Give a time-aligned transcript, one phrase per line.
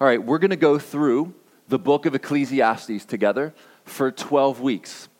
[0.00, 1.34] All right, we're going to go through
[1.68, 3.52] the book of Ecclesiastes together
[3.84, 5.10] for 12 weeks.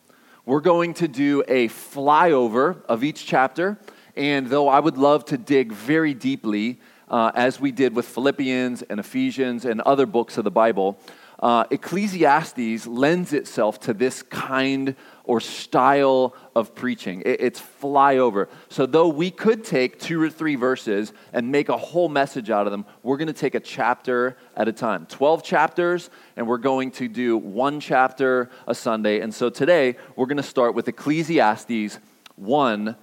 [0.46, 3.76] We're going to do a flyover of each chapter,
[4.16, 6.80] and though I would love to dig very deeply,
[7.10, 10.98] uh, as we did with Philippians and Ephesians and other books of the Bible,
[11.40, 17.22] uh, Ecclesiastes lends itself to this kind or style of preaching.
[17.24, 18.48] It, it's flyover.
[18.68, 22.66] So, though we could take two or three verses and make a whole message out
[22.66, 25.06] of them, we're going to take a chapter at a time.
[25.06, 29.20] 12 chapters, and we're going to do one chapter a Sunday.
[29.20, 31.98] And so, today, we're going to start with Ecclesiastes
[32.36, 32.96] 1,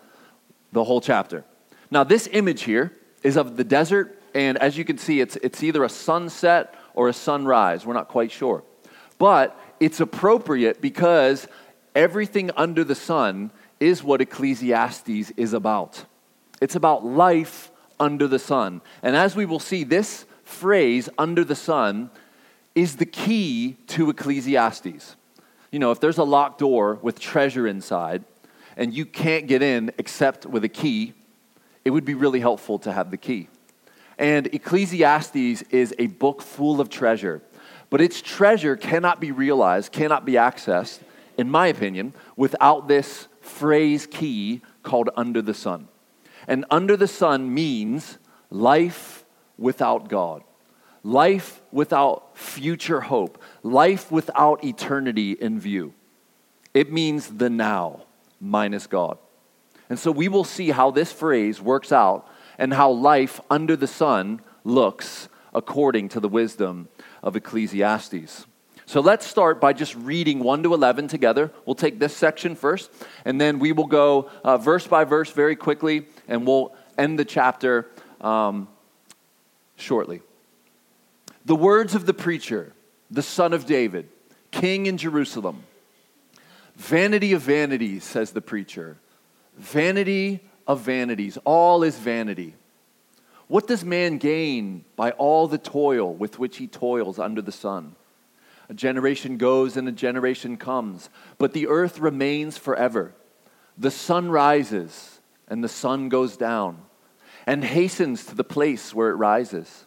[0.71, 1.43] the whole chapter.
[1.89, 5.63] Now, this image here is of the desert, and as you can see, it's, it's
[5.63, 7.85] either a sunset or a sunrise.
[7.85, 8.63] We're not quite sure.
[9.17, 11.47] But it's appropriate because
[11.97, 16.05] everything under the sun is what Ecclesiastes is about.
[16.61, 18.81] It's about life under the sun.
[19.01, 22.11] And as we will see, this phrase, under the sun,
[22.75, 25.15] is the key to Ecclesiastes.
[25.71, 28.23] You know, if there's a locked door with treasure inside
[28.77, 31.13] and you can't get in except with a key,
[31.83, 33.47] it would be really helpful to have the key.
[34.19, 37.41] And Ecclesiastes is a book full of treasure.
[37.89, 40.99] But its treasure cannot be realized, cannot be accessed,
[41.37, 45.87] in my opinion, without this phrase key called under the sun.
[46.47, 48.17] And under the sun means
[48.49, 49.25] life
[49.57, 50.43] without God,
[51.03, 55.93] life without future hope, life without eternity in view.
[56.73, 58.03] It means the now
[58.39, 59.17] minus God.
[59.89, 62.27] And so we will see how this phrase works out
[62.57, 66.89] and how life under the sun looks according to the wisdom
[67.23, 68.46] of Ecclesiastes.
[68.87, 71.51] So let's start by just reading 1 to 11 together.
[71.65, 72.89] We'll take this section first,
[73.25, 77.25] and then we will go uh, verse by verse very quickly, and we'll end the
[77.25, 77.89] chapter
[78.21, 78.69] um,
[79.75, 80.21] shortly.
[81.45, 82.71] The words of the preacher,
[83.11, 84.07] the son of David,
[84.51, 85.63] king in Jerusalem.
[86.77, 88.95] Vanity of vanities, says the preacher.
[89.57, 91.37] Vanity of vanities.
[91.43, 92.55] All is vanity.
[93.49, 97.95] What does man gain by all the toil with which he toils under the sun?
[98.69, 103.13] A generation goes and a generation comes, but the earth remains forever.
[103.77, 106.81] The sun rises and the sun goes down
[107.45, 109.85] and hastens to the place where it rises.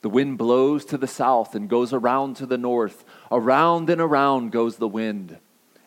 [0.00, 3.04] The wind blows to the south and goes around to the north.
[3.30, 5.38] Around and around goes the wind,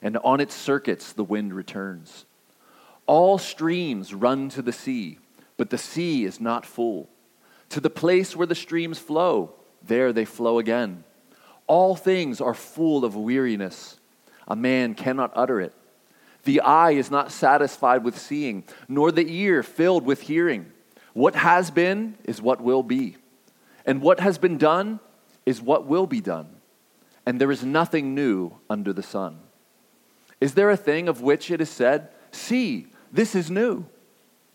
[0.01, 2.25] and on its circuits the wind returns.
[3.05, 5.19] All streams run to the sea,
[5.57, 7.09] but the sea is not full.
[7.69, 11.03] To the place where the streams flow, there they flow again.
[11.71, 13.97] All things are full of weariness.
[14.45, 15.73] A man cannot utter it.
[16.43, 20.69] The eye is not satisfied with seeing, nor the ear filled with hearing.
[21.13, 23.15] What has been is what will be,
[23.85, 24.99] and what has been done
[25.45, 26.49] is what will be done.
[27.25, 29.39] And there is nothing new under the sun.
[30.41, 33.85] Is there a thing of which it is said, See, this is new.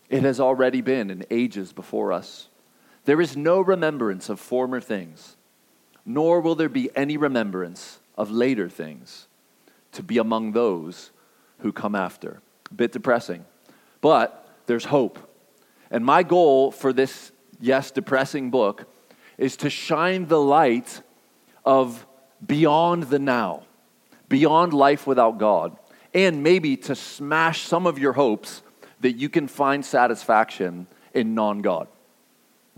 [0.07, 2.49] It has already been in ages before us.
[3.05, 5.36] There is no remembrance of former things,
[6.07, 9.27] nor will there be any remembrance of later things
[9.91, 11.11] to be among those
[11.59, 12.41] who come after.
[12.71, 13.45] A bit depressing,
[14.01, 15.19] but there's hope.
[15.91, 18.85] And my goal for this, yes, depressing book
[19.37, 21.01] is to shine the light
[21.65, 22.07] of
[22.45, 23.63] beyond the now,
[24.29, 25.77] beyond life without God
[26.13, 28.61] and maybe to smash some of your hopes
[29.01, 31.87] that you can find satisfaction in non God.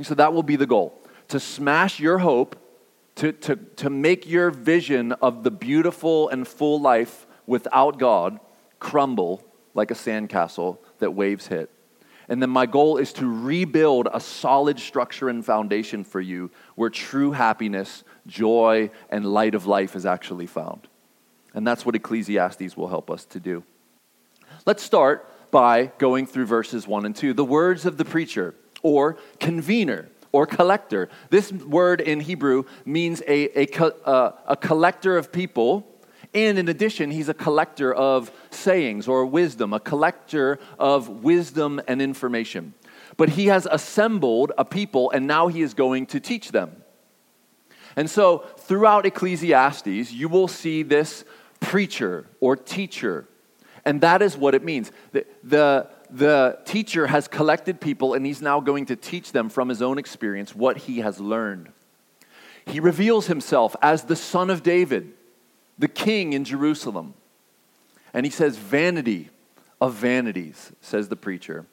[0.01, 2.55] So that will be the goal to smash your hope,
[3.19, 8.39] to, to, to make your vision of the beautiful and full life without God
[8.79, 9.43] crumble
[9.73, 11.69] like a sandcastle that waves hit.
[12.29, 16.89] And then my goal is to rebuild a solid structure and foundation for you where
[16.89, 20.87] true happiness, joy, and light of life is actually found.
[21.53, 23.63] And that's what Ecclesiastes will help us to do.
[24.65, 27.33] Let's start by going through verses 1 and 2.
[27.33, 31.09] The words of the preacher, or convener, or collector.
[31.29, 35.85] This word in Hebrew means a, a, uh, a collector of people.
[36.33, 42.01] And in addition, he's a collector of sayings or wisdom, a collector of wisdom and
[42.01, 42.75] information.
[43.17, 46.83] But he has assembled a people, and now he is going to teach them.
[47.95, 51.25] And so, throughout Ecclesiastes, you will see this
[51.59, 53.27] preacher or teacher.
[53.83, 54.91] And that is what it means.
[55.11, 59.69] The, the, the teacher has collected people and he's now going to teach them from
[59.69, 61.69] his own experience what he has learned.
[62.65, 65.13] He reveals himself as the son of David,
[65.77, 67.13] the king in Jerusalem.
[68.13, 69.29] And he says, Vanity
[69.81, 71.65] of vanities, says the preacher.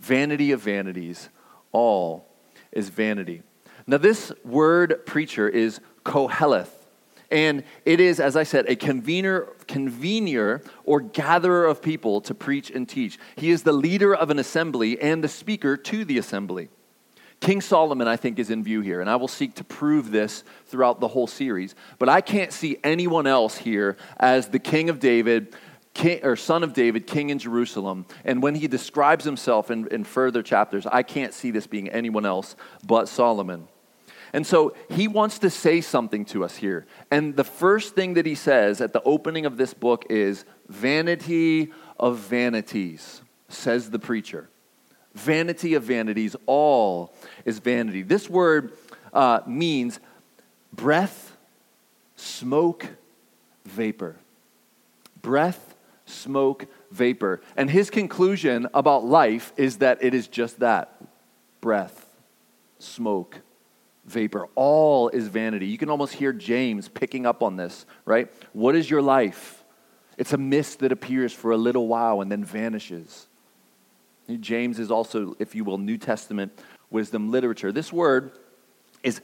[0.00, 1.28] Vanity of vanities,
[1.72, 2.28] all
[2.72, 3.42] is vanity.
[3.86, 6.83] Now, this word preacher is koheleth.
[7.30, 12.70] And it is, as I said, a convener, convener or gatherer of people to preach
[12.70, 13.18] and teach.
[13.36, 16.68] He is the leader of an assembly and the speaker to the assembly.
[17.40, 20.44] King Solomon, I think, is in view here, and I will seek to prove this
[20.66, 21.74] throughout the whole series.
[21.98, 25.54] But I can't see anyone else here as the king of David,
[25.92, 28.06] king, or son of David, king in Jerusalem.
[28.24, 32.24] And when he describes himself in, in further chapters, I can't see this being anyone
[32.24, 32.56] else
[32.86, 33.68] but Solomon.
[34.34, 36.86] And so he wants to say something to us here.
[37.08, 41.72] And the first thing that he says at the opening of this book is vanity
[42.00, 44.50] of vanities, says the preacher.
[45.14, 47.14] Vanity of vanities, all
[47.44, 48.02] is vanity.
[48.02, 48.72] This word
[49.12, 50.00] uh, means
[50.72, 51.36] breath,
[52.16, 52.88] smoke,
[53.64, 54.16] vapor.
[55.22, 55.76] Breath,
[56.06, 57.40] smoke, vapor.
[57.56, 61.00] And his conclusion about life is that it is just that
[61.60, 62.04] breath,
[62.80, 63.40] smoke,
[64.06, 64.48] vapor.
[64.54, 65.66] All is vanity.
[65.66, 68.30] You can almost hear James picking up on this, right?
[68.52, 69.64] What is your life?
[70.16, 73.26] It's a mist that appears for a little while and then vanishes.
[74.40, 76.52] James is also, if you will, New Testament
[76.90, 77.72] wisdom literature.
[77.72, 78.32] This word
[79.02, 79.20] is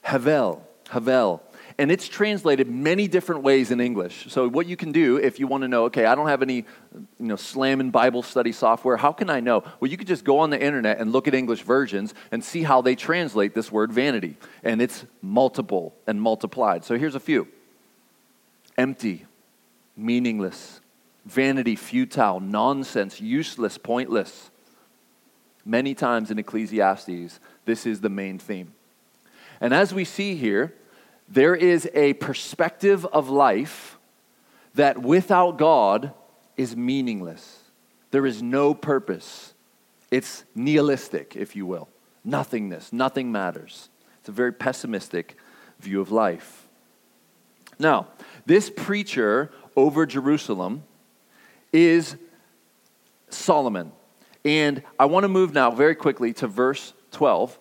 [0.00, 1.42] havel, havel.
[1.76, 4.26] And it's translated many different ways in English.
[4.28, 6.64] So, what you can do if you want to know, okay, I don't have any
[6.94, 9.64] you know, slamming Bible study software, how can I know?
[9.80, 12.62] Well, you could just go on the internet and look at English versions and see
[12.62, 14.36] how they translate this word vanity.
[14.62, 16.84] And it's multiple and multiplied.
[16.84, 17.48] So, here's a few
[18.78, 19.26] empty,
[19.96, 20.80] meaningless,
[21.26, 24.50] vanity, futile, nonsense, useless, pointless.
[25.64, 28.74] Many times in Ecclesiastes, this is the main theme.
[29.60, 30.74] And as we see here,
[31.34, 33.98] there is a perspective of life
[34.76, 36.12] that without God
[36.56, 37.58] is meaningless.
[38.12, 39.52] There is no purpose.
[40.12, 41.88] It's nihilistic, if you will.
[42.24, 43.88] Nothingness, nothing matters.
[44.20, 45.36] It's a very pessimistic
[45.80, 46.68] view of life.
[47.80, 48.06] Now,
[48.46, 50.84] this preacher over Jerusalem
[51.72, 52.14] is
[53.28, 53.90] Solomon.
[54.44, 57.58] And I want to move now very quickly to verse 12.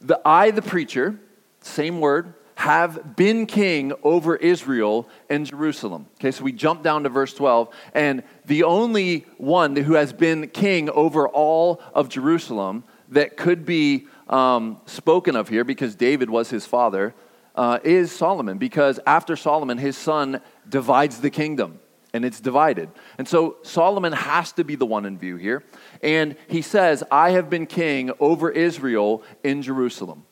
[0.00, 1.18] The I, the preacher,
[1.62, 6.06] same word, have been king over Israel and Jerusalem.
[6.16, 10.48] Okay, so we jump down to verse 12, and the only one who has been
[10.48, 16.50] king over all of Jerusalem that could be um, spoken of here, because David was
[16.50, 17.14] his father,
[17.54, 21.80] uh, is Solomon, because after Solomon, his son divides the kingdom
[22.14, 22.90] and it's divided.
[23.18, 25.64] And so Solomon has to be the one in view here.
[26.02, 30.24] And he says, I have been king over Israel in Jerusalem.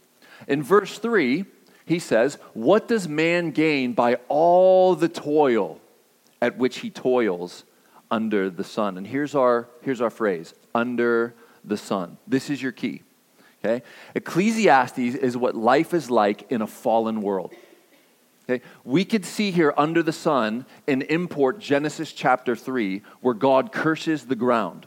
[0.47, 1.45] In verse 3,
[1.85, 5.81] he says, What does man gain by all the toil
[6.41, 7.65] at which he toils
[8.11, 8.97] under the sun?
[8.97, 11.35] And here's our, here's our phrase under
[11.65, 12.19] the sun.
[12.27, 13.03] This is your key.
[13.65, 13.83] Okay?
[14.15, 17.53] Ecclesiastes is what life is like in a fallen world.
[18.49, 18.65] Okay?
[18.85, 24.27] We could see here under the sun and import Genesis chapter 3, where God curses
[24.27, 24.87] the ground.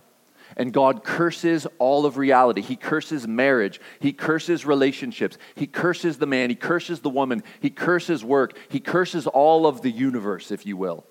[0.55, 2.61] And God curses all of reality.
[2.61, 3.81] He curses marriage.
[3.99, 5.37] He curses relationships.
[5.55, 6.49] He curses the man.
[6.49, 7.43] He curses the woman.
[7.59, 8.57] He curses work.
[8.69, 11.05] He curses all of the universe, if you will.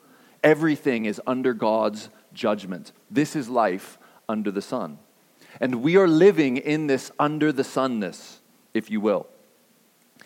[0.45, 2.93] Everything is under God's judgment.
[3.11, 3.99] This is life
[4.29, 4.99] under the sun.
[5.61, 8.41] And we are living in this under the sunness,
[8.75, 9.27] if you will.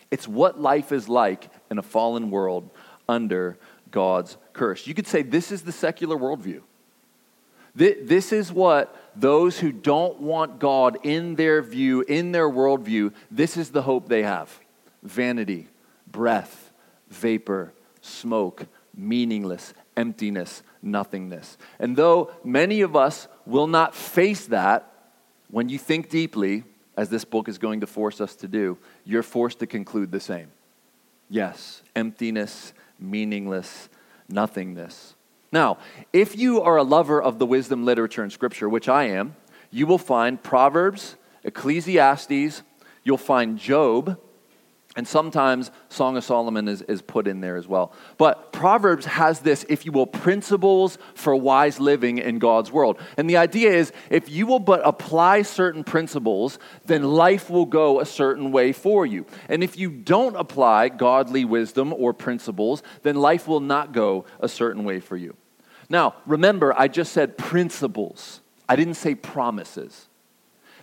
[0.09, 2.69] It's what life is like in a fallen world
[3.09, 3.57] under
[3.91, 4.87] God's curse.
[4.87, 6.61] You could say this is the secular worldview.
[7.77, 13.55] This is what those who don't want God in their view, in their worldview, this
[13.55, 14.59] is the hope they have
[15.03, 15.67] vanity,
[16.11, 16.73] breath,
[17.09, 18.65] vapor, smoke,
[18.95, 21.57] meaningless, emptiness, nothingness.
[21.79, 24.91] And though many of us will not face that,
[25.49, 26.63] when you think deeply,
[26.97, 30.19] as this book is going to force us to do, you're forced to conclude the
[30.19, 30.47] same.
[31.29, 33.87] Yes, emptiness, meaningless,
[34.27, 35.13] nothingness.
[35.51, 35.77] Now,
[36.11, 39.35] if you are a lover of the wisdom literature and scripture, which I am,
[39.71, 42.63] you will find Proverbs, Ecclesiastes,
[43.03, 44.19] you'll find Job,
[44.97, 47.93] and sometimes Song of Solomon is, is put in there as well.
[48.17, 52.99] But Proverbs has this, if you will, principles for wise living in God's world.
[53.15, 57.99] And the idea is if you will but apply certain principles, then life will go
[57.99, 59.27] a certain way for you.
[59.47, 64.49] And if you don't apply godly wisdom or principles, then life will not go a
[64.49, 65.35] certain way for you.
[65.89, 70.07] Now, remember, I just said principles, I didn't say promises.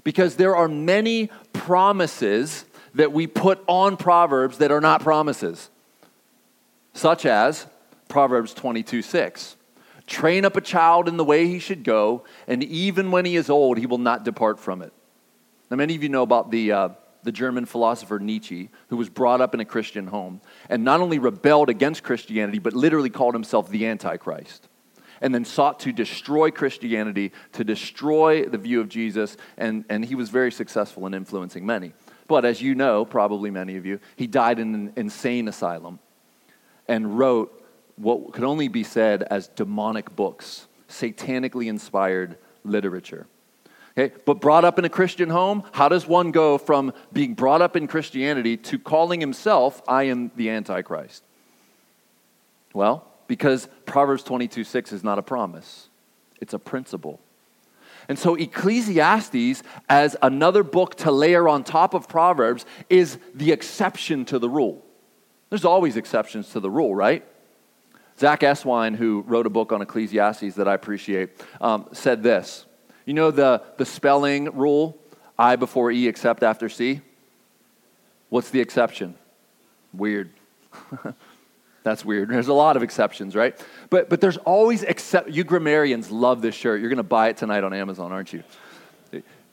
[0.04, 5.70] Because there are many promises that we put on Proverbs that are not promises,
[6.92, 7.66] such as
[8.08, 9.56] Proverbs 22 6.
[10.06, 13.48] Train up a child in the way he should go, and even when he is
[13.48, 14.92] old, he will not depart from it.
[15.70, 16.88] Now, many of you know about the, uh,
[17.22, 21.18] the German philosopher Nietzsche, who was brought up in a Christian home and not only
[21.18, 24.68] rebelled against Christianity, but literally called himself the Antichrist
[25.20, 30.14] and then sought to destroy Christianity, to destroy the view of Jesus, and, and he
[30.14, 31.94] was very successful in influencing many.
[32.26, 35.98] But as you know, probably many of you, he died in an insane asylum
[36.88, 37.62] and wrote
[37.96, 43.26] what could only be said as demonic books, satanically inspired literature.
[43.96, 44.14] Okay?
[44.24, 47.76] But brought up in a Christian home, how does one go from being brought up
[47.76, 51.22] in Christianity to calling himself, I am the Antichrist?
[52.72, 55.88] Well, because Proverbs 22 6 is not a promise,
[56.40, 57.20] it's a principle.
[58.08, 64.24] And so, Ecclesiastes, as another book to layer on top of Proverbs, is the exception
[64.26, 64.84] to the rule.
[65.50, 67.24] There's always exceptions to the rule, right?
[68.18, 71.30] Zach Eswine, who wrote a book on Ecclesiastes that I appreciate,
[71.60, 72.66] um, said this.
[73.06, 74.98] You know the, the spelling rule
[75.38, 77.00] I before E except after C?
[78.30, 79.14] What's the exception?
[79.92, 80.30] Weird.
[81.84, 82.30] That's weird.
[82.30, 83.54] There's a lot of exceptions, right?
[83.90, 85.30] But, but there's always except.
[85.30, 86.80] You grammarians love this shirt.
[86.80, 88.42] You're going to buy it tonight on Amazon, aren't you?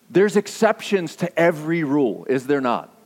[0.09, 2.97] There's exceptions to every rule, is there not?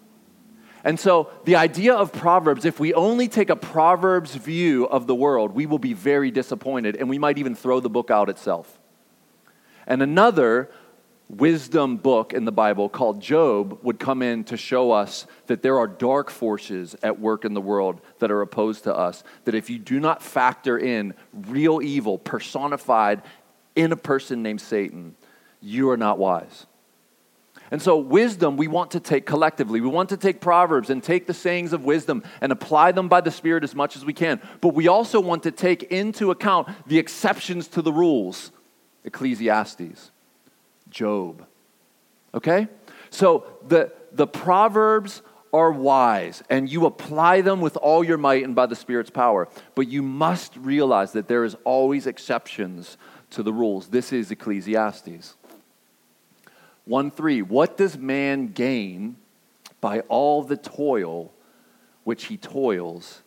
[0.83, 5.15] And so the idea of Proverbs, if we only take a Proverbs view of the
[5.15, 8.79] world, we will be very disappointed and we might even throw the book out itself.
[9.87, 10.69] And another
[11.29, 15.77] wisdom book in the Bible called Job would come in to show us that there
[15.79, 19.23] are dark forces at work in the world that are opposed to us.
[19.45, 23.23] That if you do not factor in real evil personified
[23.75, 25.15] in a person named Satan,
[25.61, 26.67] you are not wise.
[27.71, 29.81] And so, wisdom we want to take collectively.
[29.81, 33.21] We want to take Proverbs and take the sayings of wisdom and apply them by
[33.21, 34.39] the Spirit as much as we can.
[34.61, 38.51] But we also want to take into account the exceptions to the rules.
[39.03, 40.11] Ecclesiastes.
[40.95, 41.45] Job.
[42.33, 42.69] Okay?
[43.09, 45.21] So the, the Proverbs
[45.53, 49.49] are wise and you apply them with all your might and by the Spirit's power.
[49.75, 52.97] But you must realize that there is always exceptions
[53.31, 53.89] to the rules.
[53.89, 55.35] This is Ecclesiastes.
[56.85, 57.41] 1 3.
[57.41, 59.17] What does man gain
[59.81, 61.33] by all the toil
[62.05, 63.21] which he toils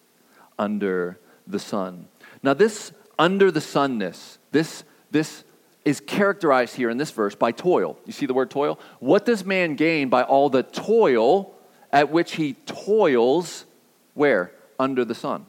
[0.59, 2.09] under the sun?
[2.43, 5.45] Now, this under the sunness, this, this
[5.85, 7.99] is characterized here in this verse by toil.
[8.05, 8.79] You see the word toil?
[9.01, 11.55] What does man gain by all the toil
[11.93, 13.65] at which he toils
[14.15, 14.53] where?
[14.79, 15.47] Under the sun.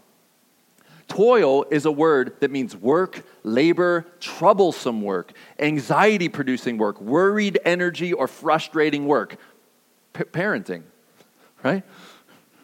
[1.07, 8.13] Toil is a word that means work, labor, troublesome work, anxiety producing work, worried energy,
[8.13, 9.37] or frustrating work.
[10.13, 10.83] P- parenting,
[11.63, 11.83] right?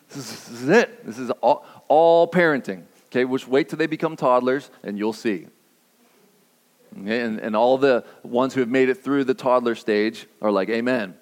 [0.09, 1.05] This is, it.
[1.05, 2.83] This is all, all parenting.
[3.07, 5.47] Okay, which wait till they become toddlers and you'll see.
[6.95, 10.69] And, and all the ones who have made it through the toddler stage are like,
[10.69, 11.15] Amen.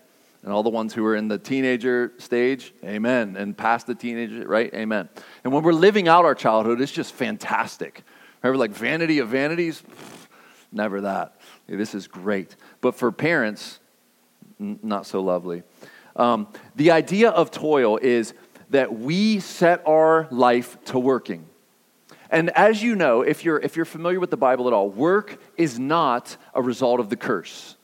[0.43, 3.37] And all the ones who are in the teenager stage, amen.
[3.37, 4.73] And past the teenager, right?
[4.73, 5.07] Amen.
[5.43, 8.03] And when we're living out our childhood, it's just fantastic.
[8.41, 9.81] Remember, like vanity of vanities?
[10.73, 11.39] Never that.
[11.67, 12.57] This is great.
[12.81, 13.79] But for parents,
[14.59, 15.63] not so lovely.
[16.17, 18.33] Um, the idea of toil is
[18.69, 21.45] that we set our life to working.
[22.33, 25.39] And as you know, if you're, if you're familiar with the Bible at all, work
[25.55, 27.75] is not a result of the curse.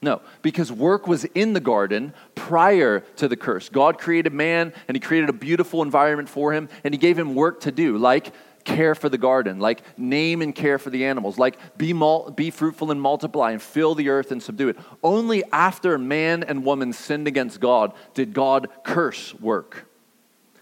[0.00, 3.68] No, because work was in the garden prior to the curse.
[3.68, 7.34] God created man and he created a beautiful environment for him and he gave him
[7.34, 8.32] work to do, like
[8.64, 12.50] care for the garden, like name and care for the animals, like be, mul- be
[12.50, 14.78] fruitful and multiply and fill the earth and subdue it.
[15.02, 19.84] Only after man and woman sinned against God did God curse work.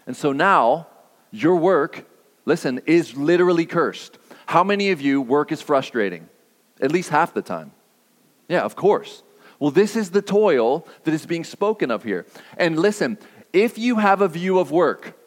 [0.05, 0.87] And so now
[1.31, 2.05] your work
[2.49, 4.17] listen, is literally cursed.
[4.47, 6.27] How many of you work is frustrating?
[6.81, 7.71] At least half the time.
[8.49, 9.23] Yeah, of course.
[9.59, 12.25] Well, this is the toil that is being spoken of here.
[12.57, 13.17] And listen,
[13.53, 15.18] if you have a view of work,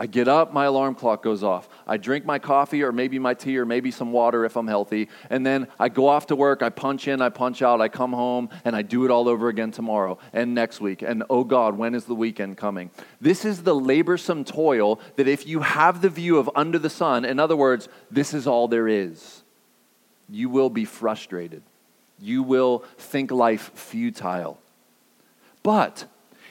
[0.00, 1.68] I get up, my alarm clock goes off.
[1.84, 5.08] I drink my coffee or maybe my tea or maybe some water if I'm healthy.
[5.28, 8.12] And then I go off to work, I punch in, I punch out, I come
[8.12, 11.02] home, and I do it all over again tomorrow and next week.
[11.02, 12.92] And oh God, when is the weekend coming?
[13.20, 17.24] This is the laborsome toil that if you have the view of under the sun,
[17.24, 19.42] in other words, this is all there is,
[20.30, 21.62] you will be frustrated.
[22.20, 24.60] You will think life futile.
[25.64, 26.06] But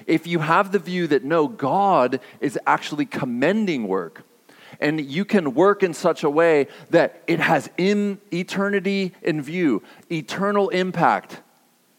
[0.08, 4.24] if you have the view that no, God is actually commending work,
[4.80, 9.84] and you can work in such a way that it has in eternity in view,
[10.12, 11.42] eternal impact.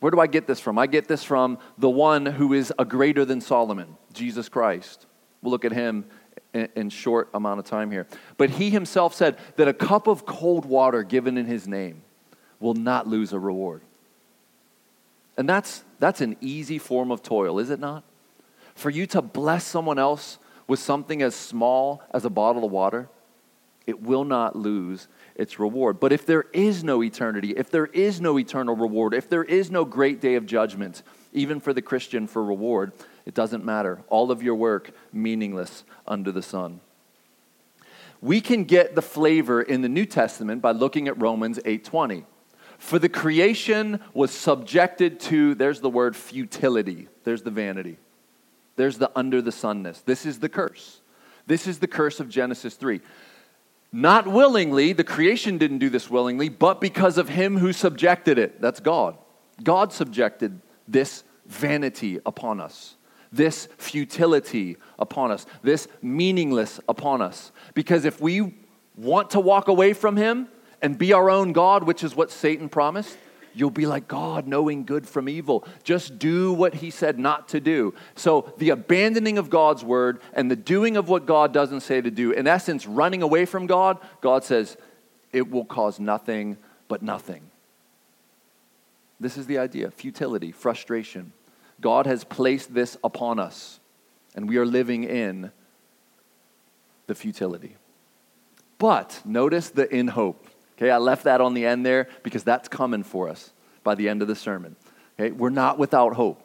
[0.00, 0.78] Where do I get this from?
[0.78, 5.06] I get this from the one who is a greater than Solomon, Jesus Christ.
[5.42, 6.04] We'll look at him
[6.54, 8.06] in, short amount of time here.
[8.36, 12.02] But he himself said that a cup of cold water given in his name
[12.60, 13.82] will not lose a reward.
[15.38, 18.02] And that's, that's an easy form of toil, is it not?
[18.74, 23.08] For you to bless someone else with something as small as a bottle of water,
[23.86, 26.00] it will not lose its reward.
[26.00, 29.70] But if there is no eternity, if there is no eternal reward, if there is
[29.70, 31.02] no great day of judgment,
[31.32, 32.92] even for the Christian for reward,
[33.24, 34.02] it doesn't matter.
[34.08, 36.80] All of your work meaningless under the sun.
[38.20, 42.24] We can get the flavor in the New Testament by looking at Romans 8:20.
[42.78, 47.08] For the creation was subjected to there's the word futility.
[47.24, 47.98] There's the vanity.
[48.76, 50.00] There's the under the sunness.
[50.00, 51.00] This is the curse.
[51.46, 53.00] This is the curse of Genesis 3.
[53.90, 58.60] Not willingly, the creation didn't do this willingly, but because of him who subjected it.
[58.60, 59.16] That's God.
[59.62, 62.96] God subjected this vanity upon us,
[63.32, 67.50] this futility upon us, this meaningless upon us.
[67.74, 68.54] Because if we
[68.94, 70.48] want to walk away from him
[70.80, 73.16] and be our own God, which is what Satan promised,
[73.58, 75.66] You'll be like God, knowing good from evil.
[75.82, 77.92] Just do what He said not to do.
[78.14, 82.10] So, the abandoning of God's word and the doing of what God doesn't say to
[82.10, 84.76] do, in essence, running away from God, God says
[85.32, 86.56] it will cause nothing
[86.86, 87.50] but nothing.
[89.18, 91.32] This is the idea futility, frustration.
[91.80, 93.80] God has placed this upon us,
[94.36, 95.50] and we are living in
[97.08, 97.76] the futility.
[98.78, 100.47] But notice the in hope.
[100.78, 104.08] Okay, I left that on the end there because that's coming for us by the
[104.08, 104.76] end of the sermon.
[105.18, 106.40] Okay, we're not without hope.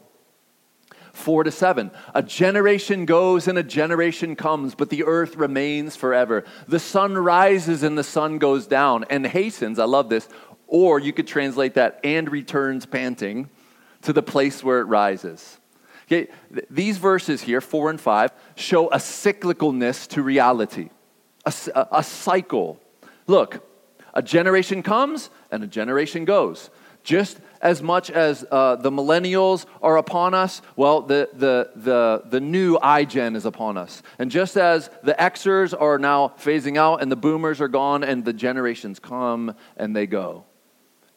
[1.14, 1.92] Four to seven.
[2.16, 6.44] A generation goes and a generation comes, but the earth remains forever.
[6.68, 9.78] The sun rises and the sun goes down and hastens.
[9.78, 10.28] I love this.
[10.66, 13.52] Or you could translate that and returns panting
[14.02, 15.60] to the place where it rises.
[16.08, 20.90] Okay, th- these verses here, four and five, show a cyclicalness to reality,
[21.46, 22.80] a, a, a cycle.
[23.28, 23.64] Look,
[24.14, 26.70] a generation comes and a generation goes.
[27.04, 32.40] Just as much as uh, the millennials are upon us, well, the, the, the, the
[32.40, 34.02] new iGen is upon us.
[34.20, 38.24] And just as the Xers are now phasing out and the boomers are gone and
[38.24, 40.46] the generations come and they go.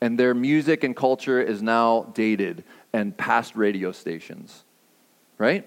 [0.01, 4.65] And their music and culture is now dated and past radio stations,
[5.39, 5.67] right?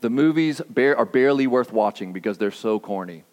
[0.00, 3.24] The movies are barely worth watching because they're so corny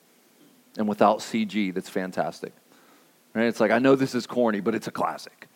[0.78, 2.54] and without CG that's fantastic.
[3.38, 3.46] Right?
[3.46, 5.48] It's like, I know this is corny, but it's a classic.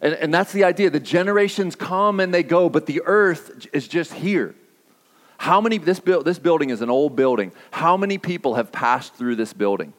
[0.00, 0.88] And, and that's the idea.
[0.88, 4.54] The generations come and they go, but the earth is just here.
[5.38, 7.52] How many, this, bu- this building is an old building.
[7.72, 9.94] How many people have passed through this building?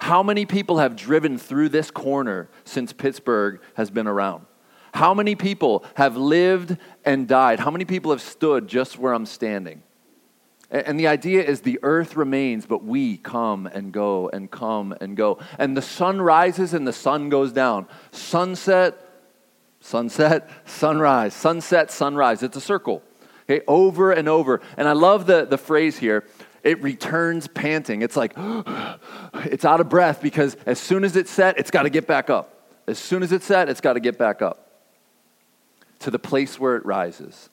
[0.00, 4.44] How many people have driven through this corner since Pittsburgh has been around?
[4.92, 7.60] How many people have lived and died?
[7.60, 9.82] How many people have stood just where I'm standing?
[10.70, 15.16] And the idea is the earth remains, but we come and go and come and
[15.16, 15.38] go.
[15.58, 17.88] And the sun rises and the sun goes down.
[18.12, 18.96] Sunset,
[19.80, 22.44] sunset, sunrise, sunset, sunrise.
[22.44, 23.02] It's a circle,
[23.48, 24.60] okay, over and over.
[24.76, 26.24] And I love the, the phrase here
[26.62, 28.02] it returns panting.
[28.02, 28.34] It's like,
[29.34, 32.30] it's out of breath because as soon as it's set, it's got to get back
[32.30, 32.56] up.
[32.86, 34.66] As soon as it's set, it's got to get back up
[36.00, 37.48] to the place where it rises.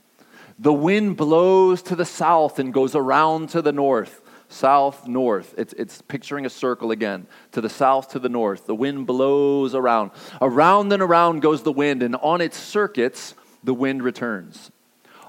[0.60, 4.22] The wind blows to the south and goes around to the north.
[4.50, 5.54] South, north.
[5.58, 7.28] It's, it's picturing a circle again.
[7.52, 8.66] To the south, to the north.
[8.66, 10.12] The wind blows around.
[10.42, 14.72] Around and around goes the wind, and on its circuits, the wind returns.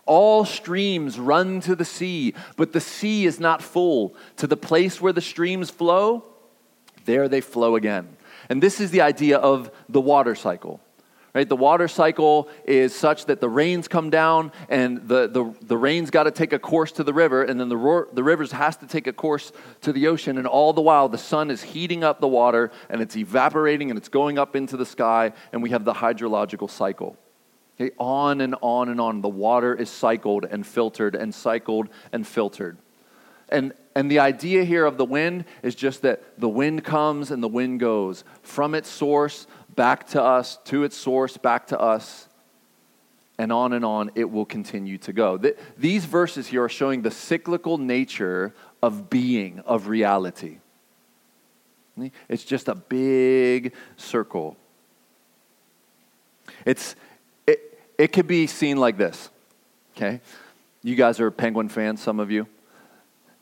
[0.07, 4.15] All streams run to the sea, but the sea is not full.
[4.37, 6.25] To the place where the streams flow,
[7.05, 8.17] there they flow again.
[8.49, 10.81] And this is the idea of the water cycle.
[11.39, 11.49] Right?
[11.49, 16.11] The water cycle is such that the rains come down and the, the, the rains
[16.11, 18.77] got to take a course to the river, and then the, ro- the rivers has
[18.79, 20.37] to take a course to the ocean.
[20.37, 23.97] And all the while, the sun is heating up the water and it's evaporating and
[23.97, 27.17] it's going up into the sky, and we have the hydrological cycle.
[27.81, 27.95] Okay?
[27.99, 29.21] On and on and on.
[29.21, 32.79] The water is cycled and filtered and cycled and filtered.
[33.49, 37.43] And, and the idea here of the wind is just that the wind comes and
[37.43, 39.47] the wind goes from its source
[39.79, 42.29] back to us, to its source, back to us,
[43.39, 45.41] and on and on it will continue to go.
[45.79, 50.59] These verses here are showing the cyclical nature of being, of reality.
[52.29, 54.57] It's just a big circle.
[56.67, 56.97] It's,
[57.47, 59.31] it, it could be seen like this,
[59.97, 60.21] okay?
[60.83, 62.49] You guys are Penguin fans, some of you.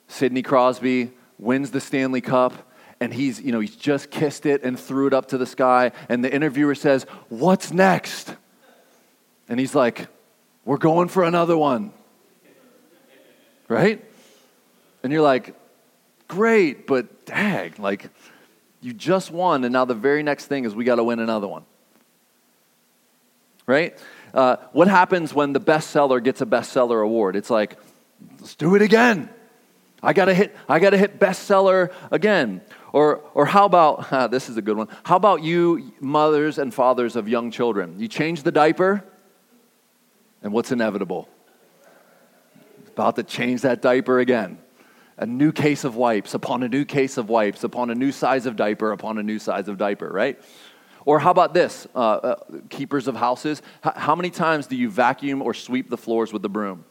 [0.07, 2.53] Sidney Crosby wins the Stanley Cup
[3.00, 5.92] and he's, you know, he's just kissed it and threw it up to the sky.
[6.09, 8.35] And the interviewer says, What's next?
[9.48, 10.09] And he's like,
[10.64, 11.92] We're going for another one.
[13.68, 14.04] Right?
[15.02, 15.54] And you're like,
[16.28, 18.11] Great, but dang, like,
[18.80, 21.48] you just won, and now the very next thing is we got to win another
[21.48, 21.64] one.
[23.66, 23.98] right?
[24.32, 27.37] Uh, what happens when the bestseller gets a bestseller award?
[27.37, 27.78] It's like,
[28.38, 29.30] let's do it again.
[30.02, 32.61] I gotta hit, I gotta hit bestseller again.
[32.96, 34.88] Or, or how about, uh, this is a good one.
[35.04, 38.00] How about you, mothers and fathers of young children?
[38.00, 39.04] You change the diaper,
[40.42, 41.28] and what's inevitable?
[42.87, 44.56] About to change that diaper again.
[45.18, 48.46] A new case of wipes upon a new case of wipes upon a new size
[48.46, 50.40] of diaper upon a new size of diaper, right?
[51.04, 52.37] Or how about this, uh, uh,
[52.70, 53.61] keepers of houses?
[53.85, 56.87] H- how many times do you vacuum or sweep the floors with the broom?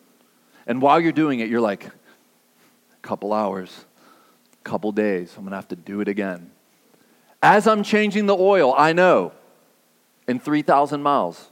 [0.68, 3.86] And while you're doing it, you're like, a couple hours,
[4.66, 6.52] couple days, I'm gonna have to do it again.
[7.42, 9.32] As I'm changing the oil, I know
[10.28, 11.52] in 3,000 miles,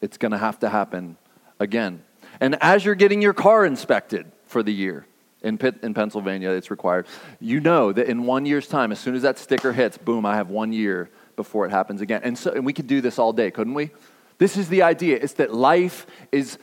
[0.00, 1.16] it's gonna have to happen
[1.60, 2.02] again.
[2.40, 5.06] And as you're getting your car inspected for the year,
[5.42, 7.06] in, Pitt, in Pennsylvania, it's required.
[7.38, 10.34] You know that in one year's time, as soon as that sticker hits, boom, I
[10.34, 12.22] have one year before it happens again.
[12.24, 13.90] And, so, and we could do this all day, couldn't we?
[14.38, 15.18] This is the idea.
[15.20, 16.58] It's that life is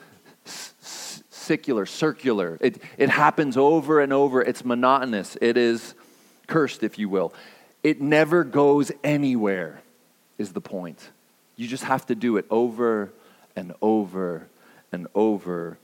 [1.45, 2.57] secular, circular.
[2.59, 4.41] It, it happens over and over.
[4.41, 5.37] It's monotonous.
[5.41, 5.93] It is
[6.47, 7.33] cursed, if you will.
[7.83, 9.81] It never goes anywhere,
[10.37, 11.09] is the point.
[11.55, 13.13] You just have to do it over
[13.55, 14.47] and over
[14.91, 15.77] and over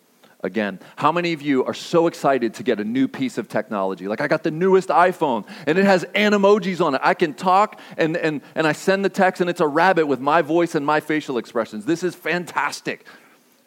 [0.43, 0.79] again.
[0.95, 4.07] How many of you are so excited to get a new piece of technology?
[4.07, 7.01] Like, I got the newest iPhone and it has animojis on it.
[7.03, 10.19] I can talk and, and, and I send the text and it's a rabbit with
[10.19, 11.85] my voice and my facial expressions.
[11.85, 13.05] This is fantastic,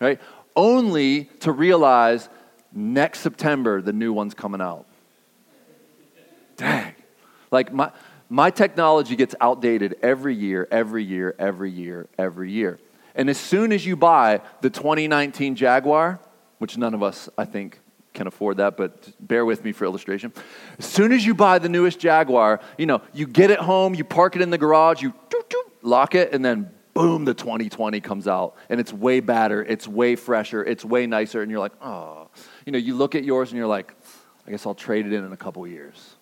[0.00, 0.20] right?
[0.56, 2.28] Only to realize
[2.72, 4.86] next September the new one's coming out.
[6.56, 6.94] Dang.
[7.50, 7.90] Like, my,
[8.28, 12.78] my technology gets outdated every year, every year, every year, every year.
[13.14, 16.20] And as soon as you buy the 2019 Jaguar,
[16.58, 17.80] which none of us, I think,
[18.12, 20.32] can afford that, but bear with me for illustration.
[20.78, 24.04] As soon as you buy the newest Jaguar, you know, you get it home, you
[24.04, 25.12] park it in the garage, you
[25.82, 28.56] lock it, and then boom, the 2020 comes out.
[28.68, 31.42] And it's way better, it's way fresher, it's way nicer.
[31.42, 32.28] And you're like, oh.
[32.64, 33.94] You know, you look at yours and you're like,
[34.46, 36.14] I guess I'll trade it in in a couple years.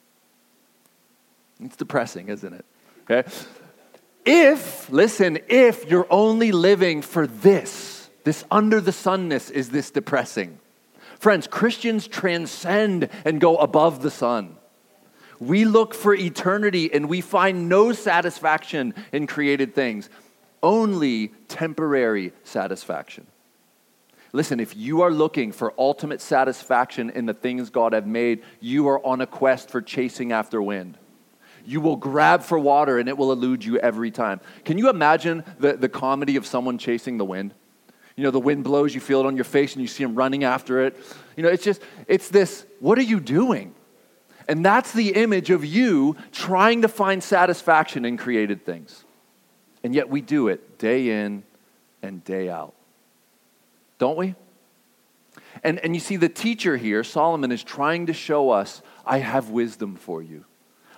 [1.61, 2.65] It's depressing, isn't it?
[3.09, 3.29] Okay?
[4.25, 10.59] If, listen, if you're only living for this, this under the sunness is this depressing.
[11.19, 14.57] Friends, Christians transcend and go above the sun.
[15.41, 20.09] We look for eternity and we find no satisfaction in created things,
[20.63, 23.27] only temporary satisfaction.
[24.33, 28.89] Listen, if you are looking for ultimate satisfaction in the things God have made, you
[28.89, 30.97] are on a quest for chasing after wind.
[31.67, 34.41] You will grab for water and it will elude you every time.
[34.65, 37.53] Can you imagine the, the comedy of someone chasing the wind?
[38.17, 40.15] You know, the wind blows, you feel it on your face, and you see them
[40.15, 40.99] running after it.
[41.37, 43.75] You know, it's just, it's this, what are you doing?
[44.49, 49.05] And that's the image of you trying to find satisfaction in created things.
[49.85, 51.43] And yet we do it day in
[52.03, 52.75] and day out.
[53.99, 54.35] Don't we?
[55.65, 59.51] And, and you see, the teacher here, Solomon, is trying to show us I have
[59.51, 60.45] wisdom for you.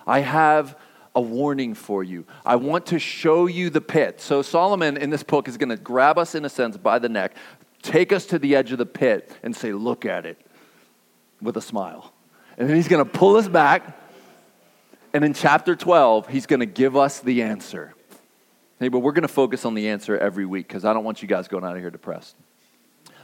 [0.05, 0.77] I have
[1.15, 2.25] a warning for you.
[2.45, 4.21] I want to show you the pit.
[4.21, 7.09] So, Solomon in this book is going to grab us, in a sense, by the
[7.09, 7.35] neck,
[7.81, 10.37] take us to the edge of the pit, and say, Look at it
[11.41, 12.13] with a smile.
[12.57, 13.99] And then he's going to pull us back.
[15.13, 17.93] And in chapter 12, he's going to give us the answer.
[18.79, 21.21] Hey, but we're going to focus on the answer every week because I don't want
[21.21, 22.35] you guys going out of here depressed.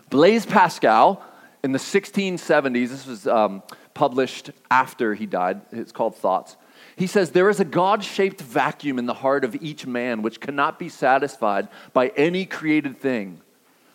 [0.09, 1.23] Blaise Pascal
[1.63, 3.61] in the 1670s, this was um,
[3.93, 5.61] published after he died.
[5.71, 6.55] It's called Thoughts.
[6.95, 10.39] He says, There is a God shaped vacuum in the heart of each man which
[10.39, 13.41] cannot be satisfied by any created thing,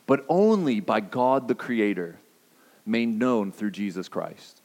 [0.07, 2.19] but only by God the Creator,
[2.85, 4.63] made known through Jesus Christ.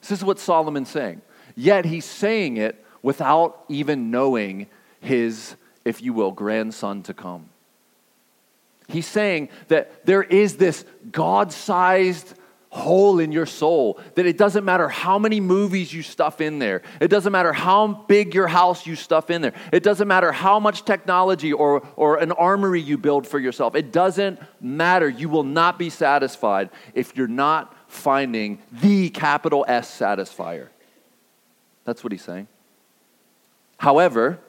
[0.00, 1.22] This is what Solomon's saying.
[1.54, 4.66] Yet he's saying it without even knowing
[5.00, 7.48] his, if you will, grandson to come.
[8.88, 12.34] He's saying that there is this God sized
[12.72, 16.80] hole in your soul that it doesn't matter how many movies you stuff in there
[17.00, 20.58] it doesn't matter how big your house you stuff in there it doesn't matter how
[20.58, 25.06] much technology or, or an armory you build for yourself it doesn't matter.
[25.06, 30.68] You will not be satisfied if you're not finding the capital s satisfier.
[31.84, 32.48] That's what he's saying.
[33.76, 34.40] However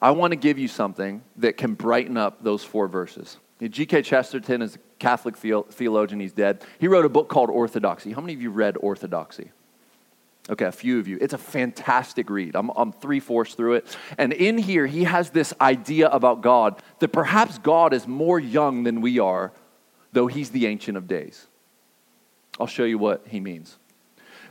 [0.00, 4.02] i want to give you something that can brighten up those four verses G.K.
[4.02, 6.62] Chesterton is a Catholic theologian, he's dead.
[6.78, 8.12] He wrote a book called Orthodoxy.
[8.12, 9.50] How many of you read Orthodoxy?
[10.48, 11.18] Okay, a few of you.
[11.20, 12.54] It's a fantastic read.
[12.54, 13.96] I'm, I'm three fourths through it.
[14.16, 18.84] And in here, he has this idea about God that perhaps God is more young
[18.84, 19.52] than we are,
[20.12, 21.46] though he's the Ancient of Days.
[22.60, 23.76] I'll show you what he means.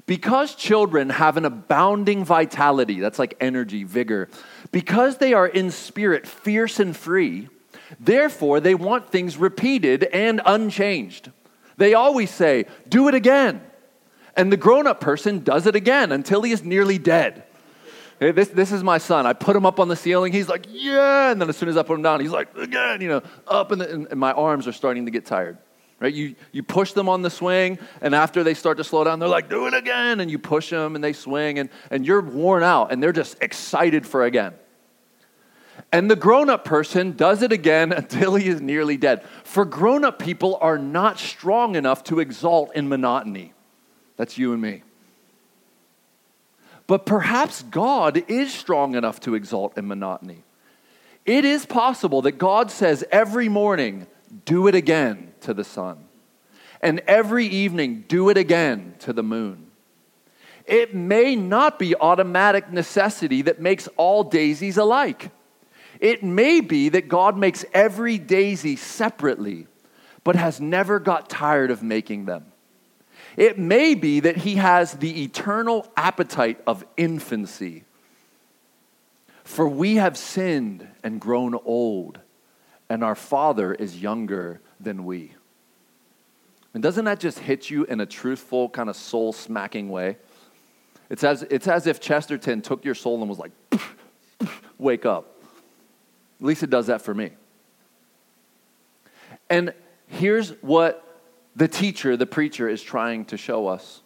[0.07, 4.29] Because children have an abounding vitality, that's like energy, vigor,
[4.71, 7.49] because they are in spirit fierce and free,
[7.99, 11.31] therefore they want things repeated and unchanged.
[11.77, 13.61] They always say, Do it again.
[14.37, 17.43] And the grown up person does it again until he is nearly dead.
[18.19, 19.25] Hey, this, this is my son.
[19.25, 20.31] I put him up on the ceiling.
[20.31, 21.31] He's like, Yeah.
[21.31, 23.69] And then as soon as I put him down, he's like, Again, you know, up,
[23.69, 25.57] the, and my arms are starting to get tired
[25.99, 26.13] right?
[26.13, 29.29] You, you push them on the swing, and after they start to slow down, they're
[29.29, 30.19] like, do it again.
[30.19, 33.37] And you push them, and they swing, and, and you're worn out, and they're just
[33.41, 34.53] excited for again.
[35.91, 39.23] And the grown up person does it again until he is nearly dead.
[39.43, 43.53] For grown up people are not strong enough to exalt in monotony.
[44.17, 44.83] That's you and me.
[46.87, 50.43] But perhaps God is strong enough to exalt in monotony.
[51.25, 54.05] It is possible that God says every morning,
[54.45, 55.97] do it again to the sun.
[56.81, 59.71] And every evening, do it again to the moon.
[60.65, 65.31] It may not be automatic necessity that makes all daisies alike.
[65.99, 69.67] It may be that God makes every daisy separately,
[70.23, 72.45] but has never got tired of making them.
[73.37, 77.83] It may be that He has the eternal appetite of infancy.
[79.43, 82.19] For we have sinned and grown old
[82.89, 85.34] and our Father is younger than we.
[86.75, 90.17] And doesn't that just hit you in a truthful, kind of soul smacking way?
[91.09, 93.53] It's as, it's as if Chesterton took your soul and was like,
[94.77, 95.41] wake up.
[96.41, 97.31] At least it does that for me.
[99.49, 99.73] And
[100.07, 101.21] here's what
[101.55, 104.01] the teacher, the preacher, is trying to show us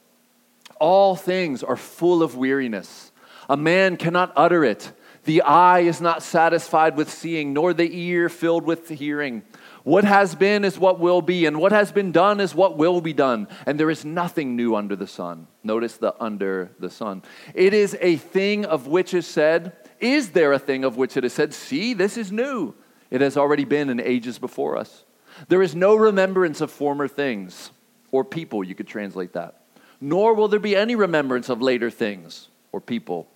[0.79, 3.11] all things are full of weariness.
[3.49, 4.91] A man cannot utter it.
[5.23, 9.41] The eye is not satisfied with seeing, nor the ear filled with hearing.
[9.83, 13.01] What has been is what will be, and what has been done is what will
[13.01, 13.47] be done.
[13.65, 15.47] And there is nothing new under the sun.
[15.63, 17.23] Notice the under the sun.
[17.53, 21.23] It is a thing of which is said, Is there a thing of which it
[21.23, 22.75] is said, See, this is new?
[23.09, 25.05] It has already been in ages before us.
[25.47, 27.71] There is no remembrance of former things,
[28.11, 29.61] or people, you could translate that.
[30.01, 33.27] Nor will there be any remembrance of later things, or people.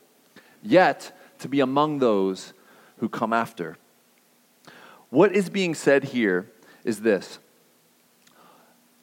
[0.62, 2.54] Yet, to be among those
[2.98, 3.78] who come after.
[5.14, 6.50] What is being said here
[6.84, 7.38] is this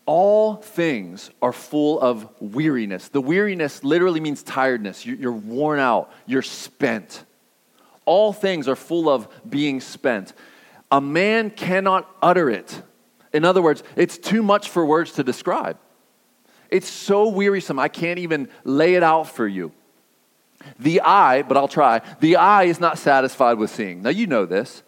[0.06, 3.06] all things are full of weariness.
[3.06, 5.06] The weariness literally means tiredness.
[5.06, 7.24] You're worn out, you're spent.
[8.06, 10.32] All things are full of being spent.
[10.90, 12.82] A man cannot utter it.
[13.32, 15.78] In other words, it's too much for words to describe.
[16.70, 19.70] It's so wearisome, I can't even lay it out for you.
[20.76, 24.02] The eye, but I'll try, the eye is not satisfied with seeing.
[24.02, 24.82] Now, you know this.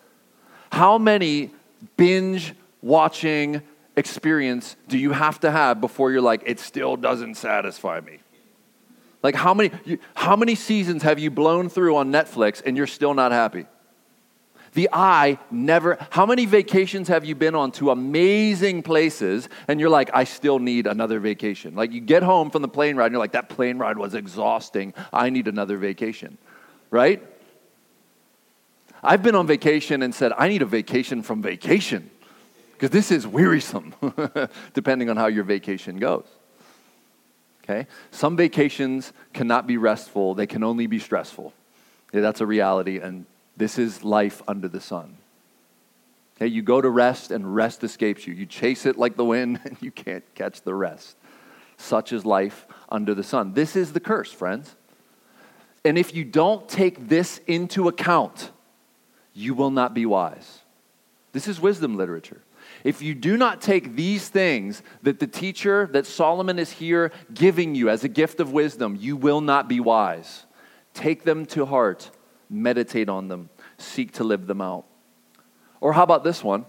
[0.73, 1.51] How many
[1.99, 3.61] binge watching
[3.95, 8.21] experience do you have to have before you're like, it still doesn't satisfy me?
[9.23, 9.71] Like, how many,
[10.15, 13.67] how many seasons have you blown through on Netflix and you're still not happy?
[14.73, 19.91] The eye never, how many vacations have you been on to amazing places and you're
[19.91, 21.75] like, I still need another vacation?
[21.75, 24.15] Like you get home from the plane ride and you're like, that plane ride was
[24.15, 24.95] exhausting.
[25.13, 26.39] I need another vacation,
[26.91, 27.23] right?
[29.03, 32.11] I've been on vacation and said, I need a vacation from vacation
[32.73, 33.95] because this is wearisome,
[34.75, 36.27] depending on how your vacation goes.
[37.65, 37.87] Okay?
[38.11, 41.53] Some vacations cannot be restful, they can only be stressful.
[42.13, 43.25] Yeah, that's a reality, and
[43.57, 45.17] this is life under the sun.
[46.37, 48.35] Okay, you go to rest and rest escapes you.
[48.35, 51.17] You chase it like the wind and you can't catch the rest.
[51.77, 53.55] Such is life under the sun.
[53.55, 54.75] This is the curse, friends.
[55.85, 58.51] And if you don't take this into account,
[59.35, 60.61] you will not be wise.
[61.33, 62.43] This is wisdom literature.
[62.85, 67.75] If you do not take these things that the teacher, that Solomon is here giving
[67.75, 70.45] you as a gift of wisdom, you will not be wise.
[70.95, 72.11] Take them to heart
[72.53, 74.85] meditate on them, seek to live them out.
[75.81, 76.67] Or how about this one?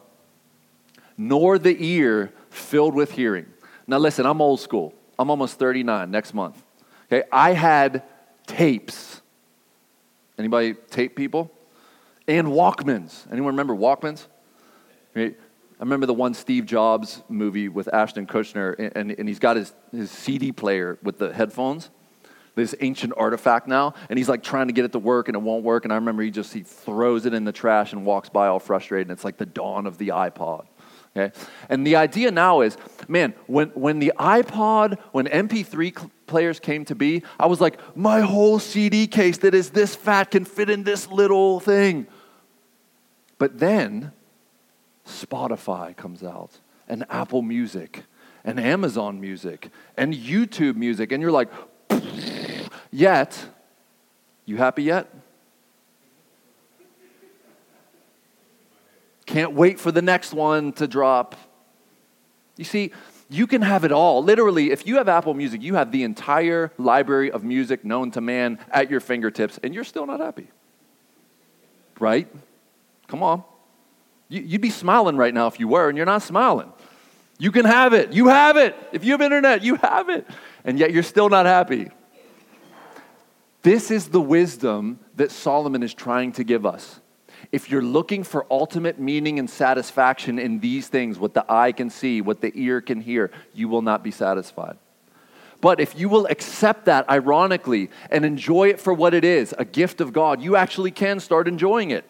[1.17, 3.45] Nor the ear filled with hearing.
[3.85, 4.93] Now, listen, I'm old school.
[5.19, 6.63] I'm almost 39 next month.
[7.11, 8.03] Okay, I had
[8.47, 9.21] tapes.
[10.39, 11.51] Anybody tape people?
[12.27, 13.31] And Walkmans.
[13.31, 14.27] Anyone remember Walkmans?
[15.15, 15.33] I
[15.79, 19.73] remember the one Steve Jobs movie with Ashton Kutcher, and, and, and he's got his,
[19.91, 21.89] his CD player with the headphones
[22.55, 25.41] this ancient artifact now, and he's like trying to get it to work and it
[25.41, 25.85] won't work.
[25.85, 28.59] And I remember he just he throws it in the trash and walks by all
[28.59, 30.65] frustrated, and it's like the dawn of the iPod.
[31.15, 31.35] Okay?
[31.69, 36.85] And the idea now is, man, when, when the iPod, when MP3 cl- players came
[36.85, 40.69] to be, I was like, my whole CD case that is this fat can fit
[40.69, 42.07] in this little thing.
[43.37, 44.11] But then
[45.07, 48.03] Spotify comes out and Apple Music
[48.43, 51.49] and Amazon Music and YouTube Music, and you're like,
[52.93, 53.47] Yet,
[54.45, 55.09] you happy yet?
[59.33, 61.35] Can't wait for the next one to drop.
[62.55, 62.91] You see,
[63.31, 64.23] you can have it all.
[64.23, 68.21] Literally, if you have Apple Music, you have the entire library of music known to
[68.21, 70.49] man at your fingertips, and you're still not happy.
[71.99, 72.27] Right?
[73.07, 73.43] Come on.
[74.29, 76.71] You'd be smiling right now if you were, and you're not smiling.
[77.39, 78.13] You can have it.
[78.13, 78.75] You have it.
[78.91, 80.27] If you have internet, you have it.
[80.63, 81.89] And yet you're still not happy.
[83.63, 86.99] This is the wisdom that Solomon is trying to give us.
[87.53, 91.91] If you're looking for ultimate meaning and satisfaction in these things, what the eye can
[91.91, 94.75] see, what the ear can hear, you will not be satisfied.
[95.61, 99.65] But if you will accept that ironically and enjoy it for what it is, a
[99.65, 102.05] gift of God, you actually can start enjoying it.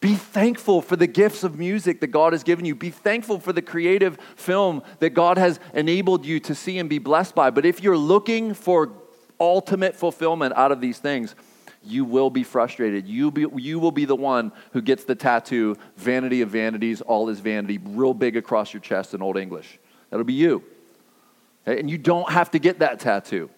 [0.00, 2.74] Be thankful for the gifts of music that God has given you.
[2.74, 6.98] Be thankful for the creative film that God has enabled you to see and be
[6.98, 7.48] blessed by.
[7.48, 8.92] But if you're looking for
[9.40, 11.34] ultimate fulfillment out of these things,
[11.86, 13.06] you will be frustrated.
[13.06, 17.28] You, be, you will be the one who gets the tattoo, vanity of vanities, all
[17.28, 19.78] is vanity, real big across your chest in Old English.
[20.10, 20.64] That'll be you.
[21.66, 21.80] Okay?
[21.80, 23.50] And you don't have to get that tattoo.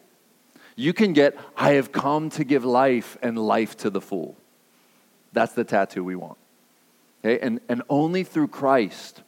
[0.76, 4.36] You can get, I have come to give life and life to the full.
[5.32, 6.38] That's the tattoo we want.
[7.24, 7.38] Okay?
[7.44, 9.22] And, and only through Christ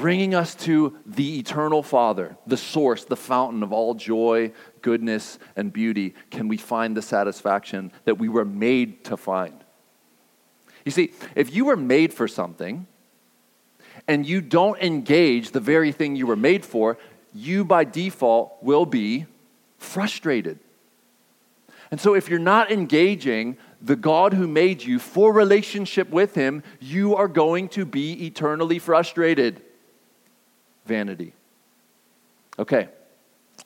[0.00, 5.72] bringing us to the eternal Father, the source, the fountain of all joy, goodness, and
[5.72, 9.54] beauty, can we find the satisfaction that we were made to find.
[10.84, 12.86] You see, if you were made for something
[14.06, 16.98] and you don't engage the very thing you were made for,
[17.34, 19.26] you by default will be
[19.78, 20.58] frustrated.
[21.90, 26.64] And so, if you're not engaging the God who made you for relationship with Him,
[26.80, 29.62] you are going to be eternally frustrated
[30.86, 31.32] vanity.
[32.58, 32.88] Okay,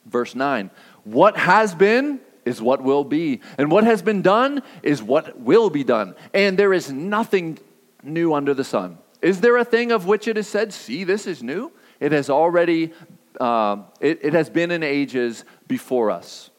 [0.06, 0.70] verse 9.
[1.04, 5.70] What has been is what will be, and what has been done is what will
[5.70, 6.14] be done.
[6.35, 7.59] And there is nothing
[8.02, 8.98] new under the sun.
[9.22, 11.72] Is there a thing of which it is said, See, this is new?
[12.00, 12.92] It has already,
[13.38, 16.50] uh, it, it has been in ages before us.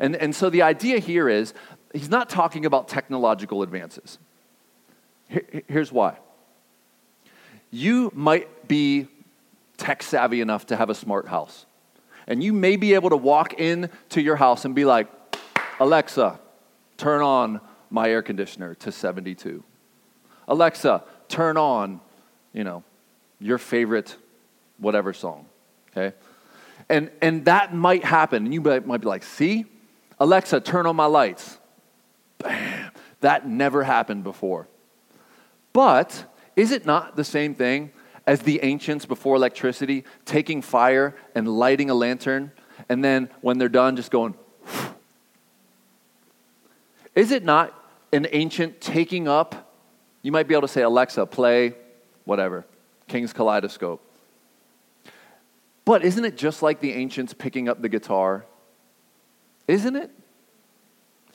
[0.00, 1.52] And, and so the idea here is
[1.92, 4.18] he's not talking about technological advances.
[5.28, 6.16] Here, here's why.
[7.70, 9.08] You might be
[9.82, 11.66] tech savvy enough to have a smart house.
[12.28, 15.08] And you may be able to walk into your house and be like,
[15.80, 16.38] Alexa,
[16.96, 19.64] turn on my air conditioner to 72.
[20.46, 22.00] Alexa, turn on,
[22.52, 22.84] you know,
[23.40, 24.16] your favorite
[24.78, 25.46] whatever song,
[25.90, 26.16] okay?
[26.88, 28.44] And, and that might happen.
[28.44, 29.66] And you might, might be like, see?
[30.20, 31.58] Alexa, turn on my lights.
[32.38, 32.92] Bam.
[33.20, 34.68] That never happened before.
[35.72, 37.90] But is it not the same thing
[38.26, 42.52] as the ancients before electricity, taking fire and lighting a lantern,
[42.88, 44.34] and then when they're done, just going.
[47.14, 47.74] Is it not
[48.12, 49.74] an ancient taking up?
[50.22, 51.74] You might be able to say, Alexa, play
[52.24, 52.64] whatever,
[53.08, 54.00] Kings Kaleidoscope.
[55.84, 58.46] But isn't it just like the ancients picking up the guitar?
[59.66, 60.10] Isn't it?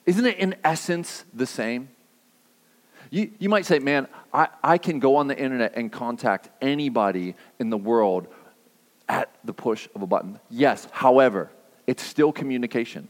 [0.05, 1.89] Isn't it in essence the same?
[3.09, 7.35] You, you might say, man, I, I can go on the internet and contact anybody
[7.59, 8.27] in the world
[9.07, 10.39] at the push of a button.
[10.49, 11.49] Yes, however,
[11.85, 13.07] it's still communication.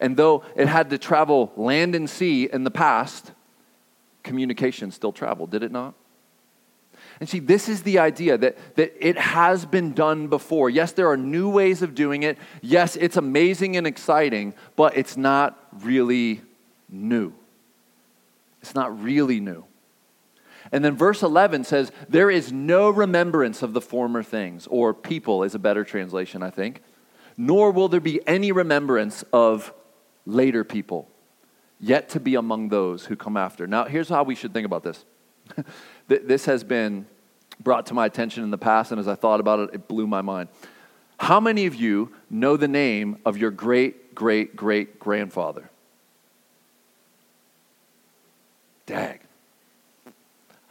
[0.00, 3.32] And though it had to travel land and sea in the past,
[4.22, 5.94] communication still traveled, did it not?
[7.20, 10.70] And see, this is the idea that, that it has been done before.
[10.70, 12.36] Yes, there are new ways of doing it.
[12.60, 16.42] Yes, it's amazing and exciting, but it's not really
[16.88, 17.32] new.
[18.62, 19.64] It's not really new.
[20.70, 25.42] And then verse 11 says, There is no remembrance of the former things, or people
[25.42, 26.82] is a better translation, I think,
[27.36, 29.74] nor will there be any remembrance of
[30.24, 31.08] later people,
[31.80, 33.66] yet to be among those who come after.
[33.66, 35.04] Now, here's how we should think about this.
[36.06, 37.06] this has been
[37.60, 40.06] brought to my attention in the past, and as I thought about it, it blew
[40.06, 40.48] my mind.
[41.18, 45.70] How many of you know the name of your great, great, great grandfather?
[48.86, 49.20] Dag.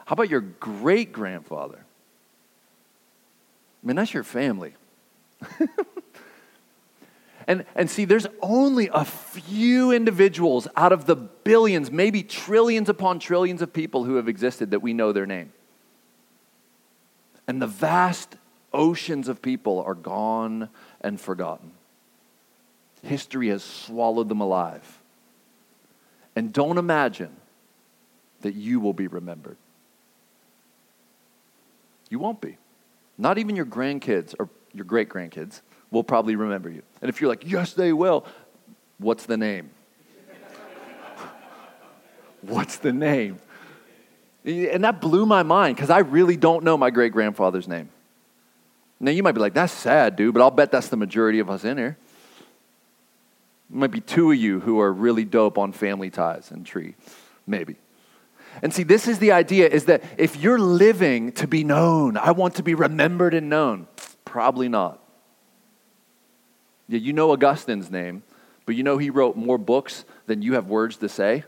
[0.05, 1.85] How about your great grandfather?
[3.81, 4.73] I mean, that's your family.
[7.47, 13.19] and, and see, there's only a few individuals out of the billions, maybe trillions upon
[13.19, 15.51] trillions of people who have existed that we know their name.
[17.47, 18.35] And the vast
[18.73, 20.69] oceans of people are gone
[21.01, 21.71] and forgotten.
[23.03, 24.99] History has swallowed them alive.
[26.35, 27.35] And don't imagine
[28.41, 29.57] that you will be remembered.
[32.09, 32.57] You won't be.
[33.17, 35.61] Not even your grandkids or your great grandkids
[35.91, 36.83] will probably remember you.
[37.01, 38.25] And if you're like, yes, they will,
[39.01, 39.71] What's the name?
[42.41, 43.39] What's the name?
[44.45, 47.89] And that blew my mind because I really don't know my great grandfather's name.
[48.99, 51.49] Now, you might be like, that's sad, dude, but I'll bet that's the majority of
[51.49, 51.97] us in here.
[53.71, 56.93] Might be two of you who are really dope on family ties and tree.
[57.47, 57.77] Maybe.
[58.61, 62.31] And see, this is the idea is that if you're living to be known, I
[62.31, 63.87] want to be remembered and known,
[64.25, 64.99] probably not.
[66.87, 68.23] Yeah, you know Augustine's name,
[68.65, 71.43] but you know he wrote more books than you have words to say.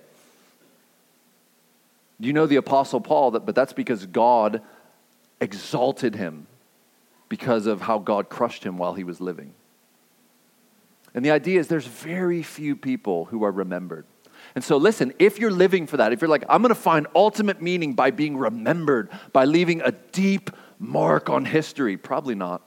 [2.19, 4.61] You know the Apostle Paul, but that's because God
[5.41, 6.47] exalted him
[7.27, 9.53] because of how God crushed him while he was living.
[11.13, 14.05] And the idea is there's very few people who are remembered.
[14.55, 17.07] And so, listen, if you're living for that, if you're like, I'm going to find
[17.15, 22.61] ultimate meaning by being remembered, by leaving a deep mark on history, probably not.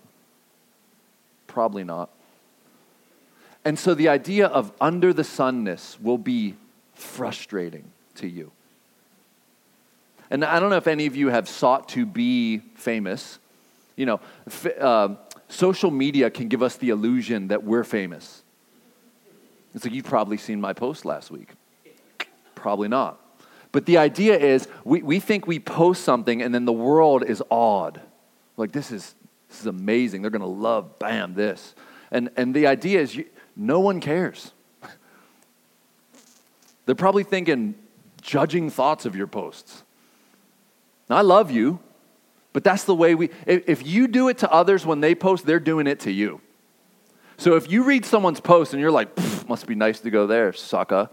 [1.47, 2.11] Probably not.
[3.65, 6.57] And so, the idea of under the sunness will be
[6.95, 8.51] frustrating to you.
[10.29, 13.39] And I don't know if any of you have sought to be famous.
[13.95, 14.21] You know,
[14.81, 15.15] uh,
[15.49, 18.43] social media can give us the illusion that we're famous.
[19.75, 21.51] It's like, you've probably seen my post last week.
[22.67, 23.21] Probably not.
[23.71, 27.41] But the idea is we, we think we post something and then the world is
[27.49, 28.01] awed.
[28.57, 29.15] Like, this is,
[29.49, 30.21] this is amazing.
[30.21, 31.77] They're going to love, bam, this.
[32.11, 34.51] And, and the idea is you, no one cares.
[36.87, 37.77] They're probably thinking
[38.21, 39.85] judging thoughts of your posts.
[41.09, 41.79] Now, I love you,
[42.53, 45.61] but that's the way we, if you do it to others when they post, they're
[45.61, 46.41] doing it to you.
[47.37, 49.17] So if you read someone's post and you're like,
[49.49, 51.11] must be nice to go there, sucker,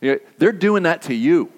[0.00, 1.52] they're doing that to you.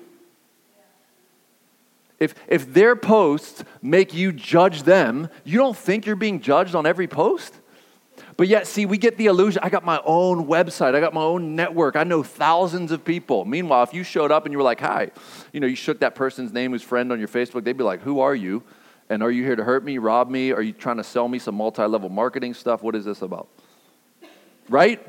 [2.18, 6.84] If, if their posts make you judge them, you don't think you're being judged on
[6.84, 7.55] every post?
[8.36, 9.61] But yet, see, we get the illusion.
[9.64, 10.95] I got my own website.
[10.95, 11.97] I got my own network.
[11.97, 13.45] I know thousands of people.
[13.45, 15.11] Meanwhile, if you showed up and you were like, hi,
[15.53, 18.03] you know, you shook that person's name, who's friend on your Facebook, they'd be like,
[18.03, 18.62] who are you?
[19.09, 20.53] And are you here to hurt me, rob me?
[20.53, 22.82] Are you trying to sell me some multi level marketing stuff?
[22.82, 23.49] What is this about?
[24.68, 25.05] Right?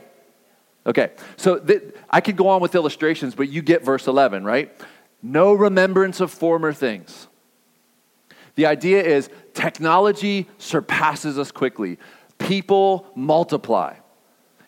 [0.90, 4.76] Okay, so th- I could go on with illustrations, but you get verse 11, right?
[5.22, 7.28] No remembrance of former things.
[8.56, 12.00] The idea is technology surpasses us quickly,
[12.40, 13.98] people multiply.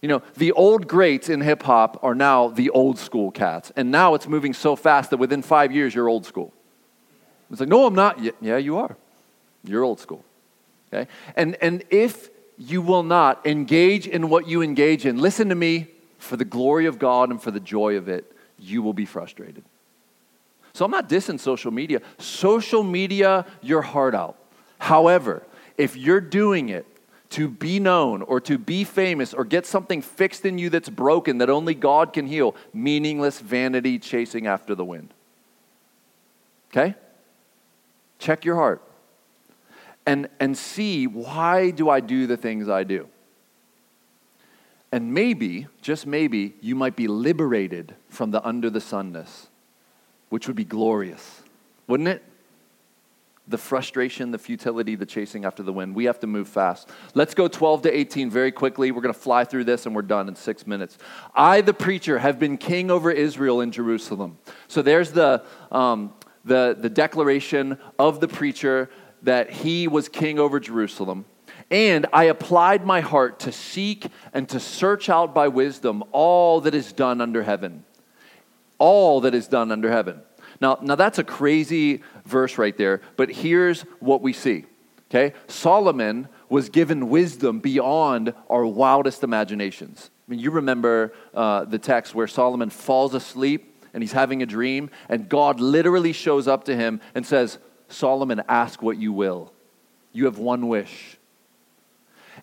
[0.04, 3.72] You know, the old greats in hip hop are now the old school cats.
[3.76, 6.54] And now it's moving so fast that within five years, you're old school.
[7.50, 8.20] It's like, no, I'm not.
[8.42, 8.96] Yeah, you are.
[9.64, 10.24] You're old school.
[10.94, 11.10] Okay?
[11.36, 15.88] And, and if you will not engage in what you engage in, listen to me,
[16.22, 19.64] for the glory of God and for the joy of it, you will be frustrated.
[20.74, 22.02] So I'm not dissing social media.
[22.18, 24.38] Social media, your heart out.
[24.78, 25.44] However,
[25.78, 26.86] if you're doing it
[27.32, 31.40] to be known or to be famous or get something fixed in you that's broken
[31.40, 35.14] that only God can heal, meaningless vanity chasing after the wind.
[36.72, 36.96] Okay?
[38.20, 38.82] Check your heart
[40.06, 43.08] and, and see why do I do the things I do?
[44.92, 49.48] And maybe, just maybe, you might be liberated from the under the sunness,
[50.30, 51.42] which would be glorious,
[51.88, 52.24] wouldn't it?
[53.48, 55.96] The frustration, the futility, the chasing after the wind.
[55.96, 56.90] We have to move fast.
[57.14, 58.92] Let's go 12 to 18 very quickly.
[58.92, 60.98] We're going to fly through this and we're done in six minutes.
[61.34, 64.38] I, the preacher, have been king over Israel in Jerusalem.
[64.68, 66.14] So there's the, um,
[66.46, 68.90] the, the declaration of the preacher
[69.24, 71.26] that he was king over Jerusalem.
[71.72, 76.76] And I applied my heart to seek and to search out by wisdom all that
[76.76, 77.86] is done under heaven.
[78.78, 80.22] All that is done under heaven.
[80.60, 84.66] Now, now that's a crazy verse right there, but here's what we see.
[85.10, 85.34] Okay?
[85.48, 90.10] Solomon was given wisdom beyond our wildest imaginations.
[90.28, 94.46] I mean, you remember uh, the text where Solomon falls asleep and he's having a
[94.46, 97.58] dream, and God literally shows up to him and says,
[97.88, 99.52] Solomon, ask what you will.
[100.14, 101.18] You have one wish.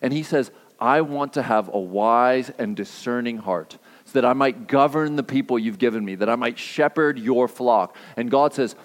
[0.01, 4.33] And he says, I want to have a wise and discerning heart so that I
[4.33, 7.95] might govern the people you've given me, that I might shepherd your flock.
[8.15, 8.75] And God says,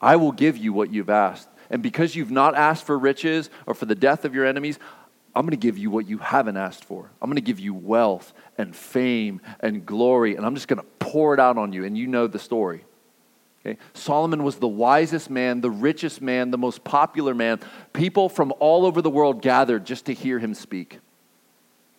[0.00, 1.48] I will give you what you've asked.
[1.68, 4.78] And because you've not asked for riches or for the death of your enemies,
[5.34, 7.10] I'm going to give you what you haven't asked for.
[7.20, 10.86] I'm going to give you wealth and fame and glory, and I'm just going to
[10.98, 11.84] pour it out on you.
[11.84, 12.84] And you know the story.
[13.66, 13.78] Okay?
[13.94, 17.60] Solomon was the wisest man, the richest man, the most popular man.
[17.92, 21.00] People from all over the world gathered just to hear him speak.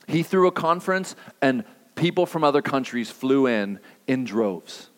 [0.08, 1.66] He threw a conference, and
[1.96, 4.90] people from other countries flew in in droves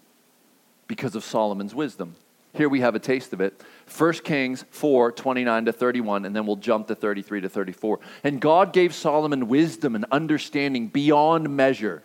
[0.88, 2.16] because of Solomon's wisdom.
[2.54, 3.64] Here we have a taste of it.
[3.96, 8.00] 1 Kings 4 29 to 31, and then we'll jump to 33 to 34.
[8.24, 12.04] And God gave Solomon wisdom and understanding beyond measure.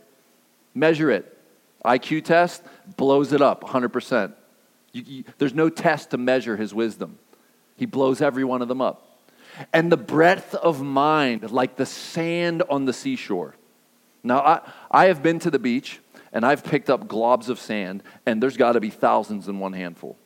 [0.75, 1.31] Measure it.
[1.85, 2.63] IQ test
[2.97, 4.33] blows it up 100%.
[4.95, 7.19] You, you, there's no test to measure his wisdom.
[7.77, 9.21] He blows every one of them up.
[9.73, 13.57] And the breadth of mind, like the sand on the seashore.
[14.23, 16.01] Now, I, I have been to the beach
[16.33, 19.73] and I've picked up globs of sand, and there's got to be thousands in one
[19.73, 20.17] handful.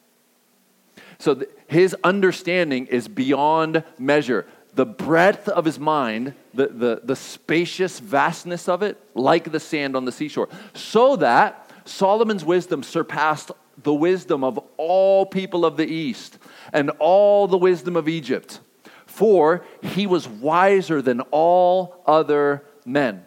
[1.19, 4.47] So th- his understanding is beyond measure.
[4.75, 9.97] The breadth of his mind, the, the, the spacious vastness of it, like the sand
[9.97, 10.49] on the seashore.
[10.73, 13.51] So that Solomon's wisdom surpassed
[13.83, 16.39] the wisdom of all people of the East
[16.73, 18.61] and all the wisdom of Egypt.
[19.07, 23.25] For he was wiser than all other men.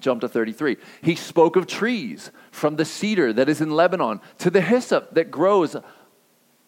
[0.00, 0.76] Jump to 33.
[1.02, 5.30] He spoke of trees, from the cedar that is in Lebanon to the hyssop that
[5.30, 5.76] grows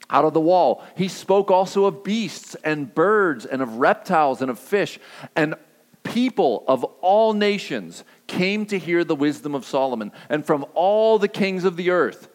[0.09, 0.85] out of the wall.
[0.97, 4.99] He spoke also of beasts and birds and of reptiles and of fish.
[5.37, 5.55] And
[6.03, 11.29] people of all nations came to hear the wisdom of Solomon, and from all the
[11.29, 12.29] kings of the earth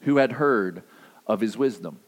[0.00, 0.82] who had heard
[1.26, 2.00] of his wisdom.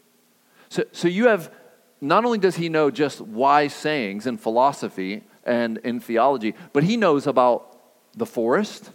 [0.69, 1.53] So, so you have,
[2.01, 6.97] not only does he know just wise sayings in philosophy and in theology, but he
[6.97, 7.79] knows about
[8.15, 8.91] the forest.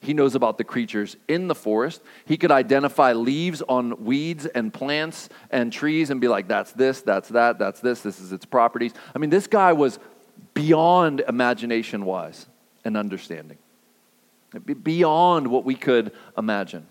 [0.00, 2.02] He knows about the creatures in the forest.
[2.24, 7.02] He could identify leaves on weeds and plants and trees and be like, that's this,
[7.02, 8.92] that's that, that's this, this is its properties.
[9.14, 10.00] I mean, this guy was
[10.54, 12.46] beyond imagination wise
[12.84, 13.58] and understanding,
[14.82, 16.86] beyond what we could imagine.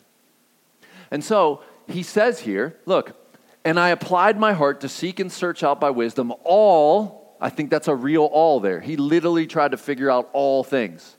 [1.11, 3.15] And so he says here, look,
[3.63, 7.69] and I applied my heart to seek and search out by wisdom all, I think
[7.69, 8.79] that's a real all there.
[8.79, 11.17] He literally tried to figure out all things.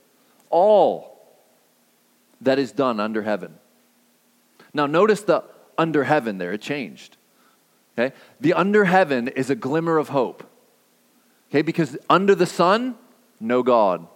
[0.49, 1.13] All
[2.41, 3.55] that is done under heaven.
[4.73, 5.43] Now, notice the
[5.77, 7.17] under heaven there, it changed.
[7.97, 8.15] Okay?
[8.41, 10.43] The under heaven is a glimmer of hope.
[11.49, 12.95] Okay, because under the sun,
[13.39, 14.07] no God.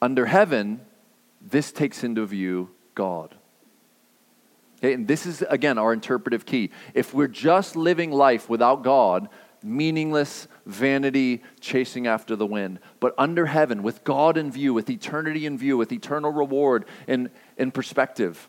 [0.00, 0.80] Under heaven,
[1.40, 3.34] this takes into view God.
[4.78, 6.70] Okay, and this is, again, our interpretive key.
[6.94, 9.28] If we're just living life without God,
[9.62, 12.78] meaningless vanity chasing after the wind.
[13.00, 17.30] But under heaven, with God in view, with eternity in view, with eternal reward in,
[17.56, 18.48] in perspective,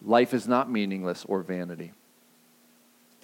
[0.00, 1.92] life is not meaningless or vanity.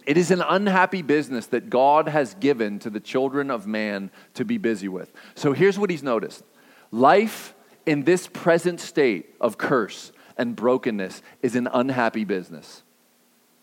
[0.07, 4.45] It is an unhappy business that God has given to the children of man to
[4.45, 5.12] be busy with.
[5.35, 6.43] So here's what he's noticed
[6.91, 7.55] life
[7.85, 12.82] in this present state of curse and brokenness is an unhappy business.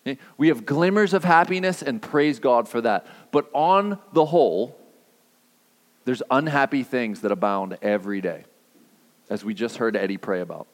[0.06, 0.16] Eh?
[0.38, 3.08] We have glimmers of happiness and praise God for that.
[3.32, 4.78] But on the whole,
[6.06, 8.46] there's unhappy things that abound every day,
[9.30, 10.68] as we just heard Eddie pray about.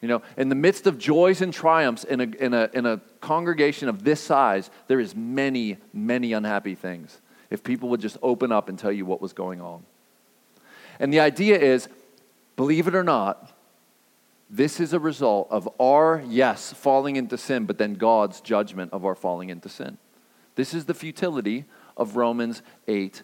[0.00, 3.00] You know, in the midst of joys and triumphs in a, in a, in a
[3.20, 7.20] congregation of this size, there is many, many unhappy things.
[7.50, 9.82] If people would just open up and tell you what was going on.
[11.00, 11.88] And the idea is,
[12.56, 13.52] believe it or not,
[14.50, 19.04] this is a result of our, yes, falling into sin, but then God's judgment of
[19.04, 19.98] our falling into sin.
[20.54, 23.22] This is the futility of Romans 8.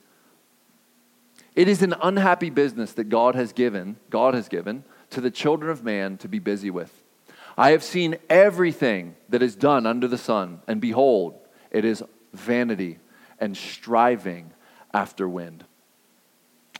[1.56, 5.70] It is an unhappy business that God has given, God has given to the children
[5.70, 7.02] of man to be busy with.
[7.56, 11.38] I have seen everything that is done under the sun, and behold,
[11.70, 12.02] it is
[12.32, 12.98] vanity
[13.38, 14.52] and striving
[14.92, 15.64] after wind.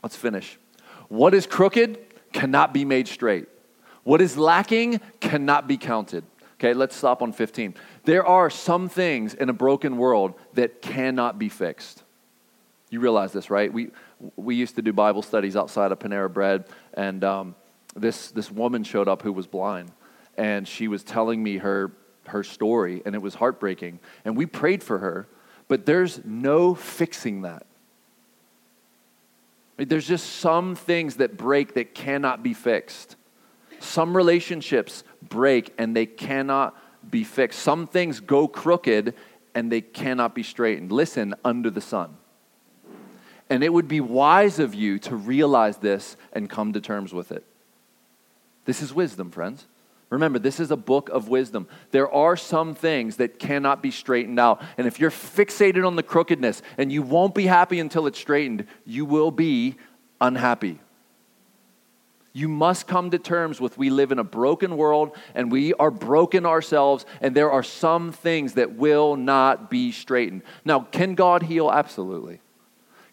[0.03, 0.59] Let's finish.
[1.07, 1.97] What is crooked
[2.33, 3.47] cannot be made straight.
[4.05, 6.23] What is lacking cannot be counted.
[6.53, 7.73] Okay, let's stop on 15.
[8.03, 12.03] There are some things in a broken world that cannot be fixed.
[12.91, 13.73] You realize this, right?
[13.73, 13.89] We,
[14.35, 17.55] we used to do Bible studies outside of Panera Bread, and um,
[17.95, 19.91] this, this woman showed up who was blind,
[20.37, 21.91] and she was telling me her,
[22.27, 23.99] her story, and it was heartbreaking.
[24.23, 25.27] And we prayed for her,
[25.67, 27.65] but there's no fixing that.
[29.77, 33.15] There's just some things that break that cannot be fixed.
[33.85, 36.75] Some relationships break and they cannot
[37.09, 37.59] be fixed.
[37.59, 39.13] Some things go crooked
[39.53, 40.91] and they cannot be straightened.
[40.91, 42.17] Listen, under the sun.
[43.49, 47.31] And it would be wise of you to realize this and come to terms with
[47.31, 47.45] it.
[48.65, 49.67] This is wisdom, friends.
[50.09, 51.67] Remember, this is a book of wisdom.
[51.91, 54.61] There are some things that cannot be straightened out.
[54.77, 58.65] And if you're fixated on the crookedness and you won't be happy until it's straightened,
[58.85, 59.75] you will be
[60.21, 60.79] unhappy.
[62.35, 65.89] You must come to terms with we live in a broken world and we are
[65.89, 70.41] broken ourselves, and there are some things that will not be straightened.
[70.65, 71.71] Now, can God heal?
[71.71, 72.41] Absolutely.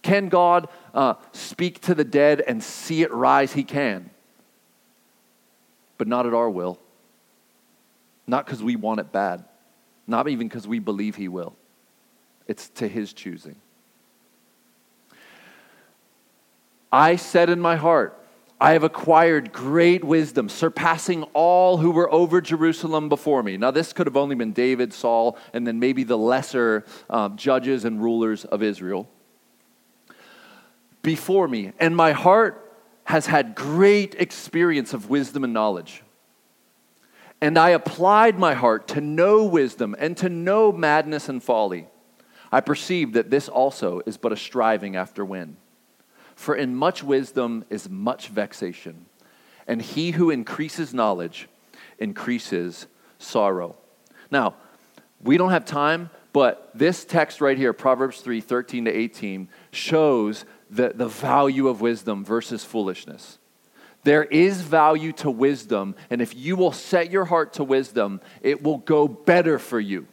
[0.03, 3.53] Can God uh, speak to the dead and see it rise?
[3.53, 4.11] He can.
[5.99, 6.81] But not at our will.
[8.27, 9.45] Not because we want it bad.
[10.09, 11.55] Not even because we believe He will.
[12.49, 13.55] It's to His choosing.
[16.91, 18.18] I said in my heart,
[18.63, 23.57] I have acquired great wisdom, surpassing all who were over Jerusalem before me.
[23.57, 27.85] Now, this could have only been David, Saul, and then maybe the lesser um, judges
[27.85, 29.09] and rulers of Israel.
[31.03, 36.05] Before me, and my heart has had great experience of wisdom and knowledge.
[37.41, 41.89] And I applied my heart to know wisdom and to know madness and folly.
[42.53, 45.57] I perceive that this also is but a striving after wind.
[46.43, 49.07] For in much wisdom is much vexation,
[49.68, 51.49] and he who increases knowledge
[52.01, 52.88] increases
[53.20, 53.76] sorrow.
[54.28, 54.57] Now,
[55.22, 60.45] we don't have time, but this text right here, Proverbs 3 13 to 18, shows
[60.68, 63.38] the, the value of wisdom versus foolishness.
[64.03, 68.64] There is value to wisdom, and if you will set your heart to wisdom, it
[68.64, 70.09] will go better for you.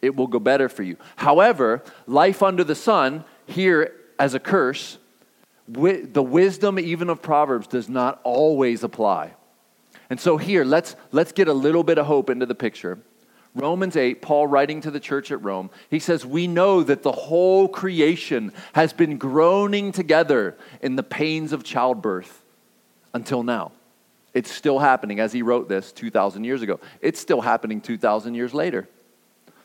[0.00, 0.96] It will go better for you.
[1.16, 4.96] However, life under the sun, here as a curse,
[5.72, 9.32] the wisdom even of Proverbs does not always apply.
[10.08, 12.98] And so here, let's, let's get a little bit of hope into the picture.
[13.54, 17.12] Romans 8, Paul writing to the church at Rome, he says, We know that the
[17.12, 22.42] whole creation has been groaning together in the pains of childbirth
[23.12, 23.72] until now.
[24.34, 26.78] It's still happening as he wrote this 2,000 years ago.
[27.00, 28.88] It's still happening 2,000 years later.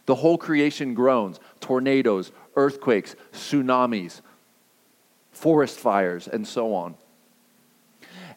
[0.08, 4.22] The whole creation groans tornadoes, earthquakes, tsunamis,
[5.36, 6.96] forest fires, and so on.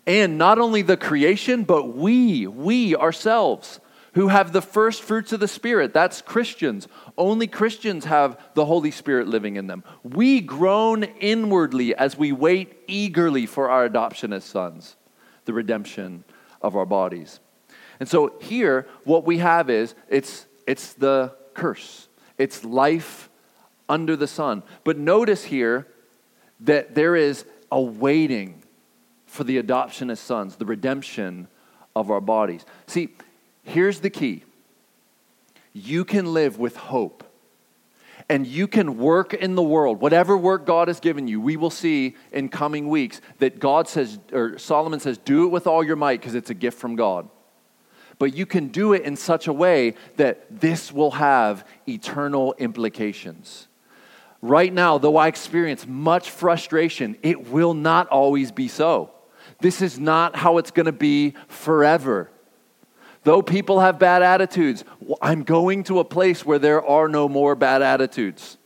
[0.07, 3.81] And not only the creation, but we, we ourselves,
[4.15, 5.93] who have the first fruits of the Spirit.
[5.93, 6.89] That's Christians.
[7.17, 9.85] Only Christians have the Holy Spirit living in them.
[10.03, 14.97] We groan inwardly as we wait eagerly for our adoption as sons,
[15.45, 16.25] the redemption
[16.63, 17.39] of our bodies.
[18.01, 23.29] And so here, what we have is it's, it's the curse, it's life
[23.89, 24.63] under the sun.
[24.85, 25.87] But notice here,
[26.61, 28.63] that there is a waiting
[29.27, 31.49] for the adoption as sons, the redemption
[31.95, 32.65] of our bodies.
[32.87, 33.11] See,
[33.63, 34.45] here's the key
[35.73, 37.25] you can live with hope.
[38.31, 41.41] And you can work in the world, whatever work God has given you.
[41.41, 45.67] We will see in coming weeks that God says, or Solomon says, do it with
[45.67, 47.27] all your might because it's a gift from God.
[48.19, 53.68] But you can do it in such a way that this will have eternal implications.
[54.41, 59.11] Right now, though I experience much frustration, it will not always be so.
[59.61, 62.31] This is not how it's going to be forever.
[63.25, 64.85] Though people have bad attitudes,
[65.21, 68.57] I'm going to a place where there are no more bad attitudes.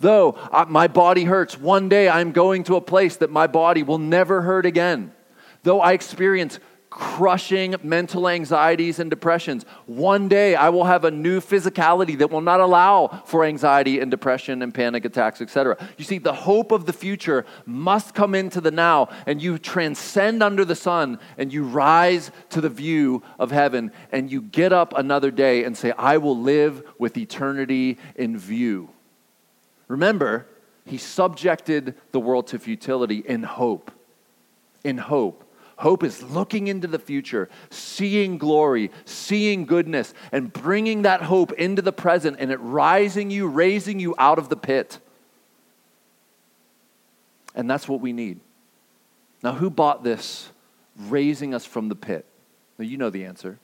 [0.00, 3.84] Though uh, my body hurts, one day I'm going to a place that my body
[3.84, 5.12] will never hurt again.
[5.62, 6.58] Though I experience
[6.94, 9.64] crushing mental anxieties and depressions.
[9.86, 14.12] One day I will have a new physicality that will not allow for anxiety and
[14.12, 15.76] depression and panic attacks, etc.
[15.98, 20.40] You see, the hope of the future must come into the now, and you transcend
[20.40, 24.96] under the sun and you rise to the view of heaven, and you get up
[24.96, 28.88] another day and say, I will live with eternity in view.
[29.88, 30.46] Remember,
[30.86, 33.90] he subjected the world to futility in hope.
[34.84, 35.43] In hope
[35.76, 41.82] Hope is looking into the future, seeing glory, seeing goodness, and bringing that hope into
[41.82, 44.98] the present and it rising you, raising you out of the pit.
[47.54, 48.40] And that's what we need.
[49.42, 50.50] Now, who bought this
[50.96, 52.24] raising us from the pit?
[52.78, 53.58] Well, you know the answer.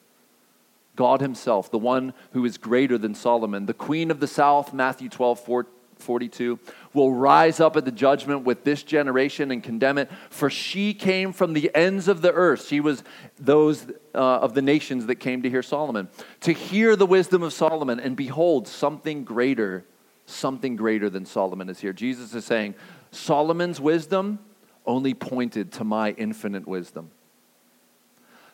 [0.96, 5.08] God Himself, the one who is greater than Solomon, the Queen of the South, Matthew
[5.08, 5.72] 12, 14.
[6.02, 6.58] 42,
[6.92, 10.10] will rise up at the judgment with this generation and condemn it.
[10.30, 12.66] For she came from the ends of the earth.
[12.66, 13.04] She was
[13.38, 16.08] those uh, of the nations that came to hear Solomon,
[16.40, 18.00] to hear the wisdom of Solomon.
[18.00, 19.84] And behold, something greater,
[20.26, 21.92] something greater than Solomon is here.
[21.92, 22.74] Jesus is saying,
[23.10, 24.38] Solomon's wisdom
[24.86, 27.10] only pointed to my infinite wisdom.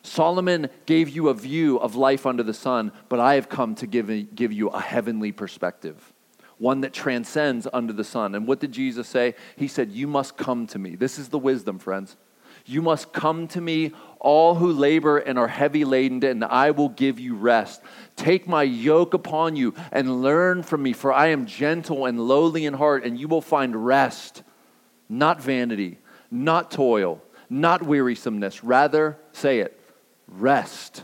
[0.03, 3.87] Solomon gave you a view of life under the sun, but I have come to
[3.87, 6.13] give, give you a heavenly perspective
[6.59, 8.35] one that transcends under the sun.
[8.35, 9.35] And what did Jesus say?
[9.55, 10.95] He said, You must come to me.
[10.95, 12.15] This is the wisdom, friends.
[12.65, 16.89] You must come to me, all who labor and are heavy laden, and I will
[16.89, 17.81] give you rest.
[18.17, 22.65] Take my yoke upon you and learn from me, for I am gentle and lowly
[22.65, 24.43] in heart, and you will find rest,
[25.07, 25.99] not vanity,
[26.29, 28.65] not toil, not wearisomeness.
[28.65, 29.79] Rather, say it,
[30.27, 31.03] rest.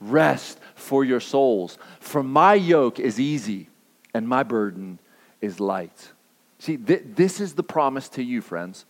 [0.00, 1.76] Rest for your souls.
[1.98, 3.68] For my yoke is easy
[4.14, 4.98] and my burden
[5.40, 6.12] is light.
[6.58, 8.84] See, th- this is the promise to you, friends.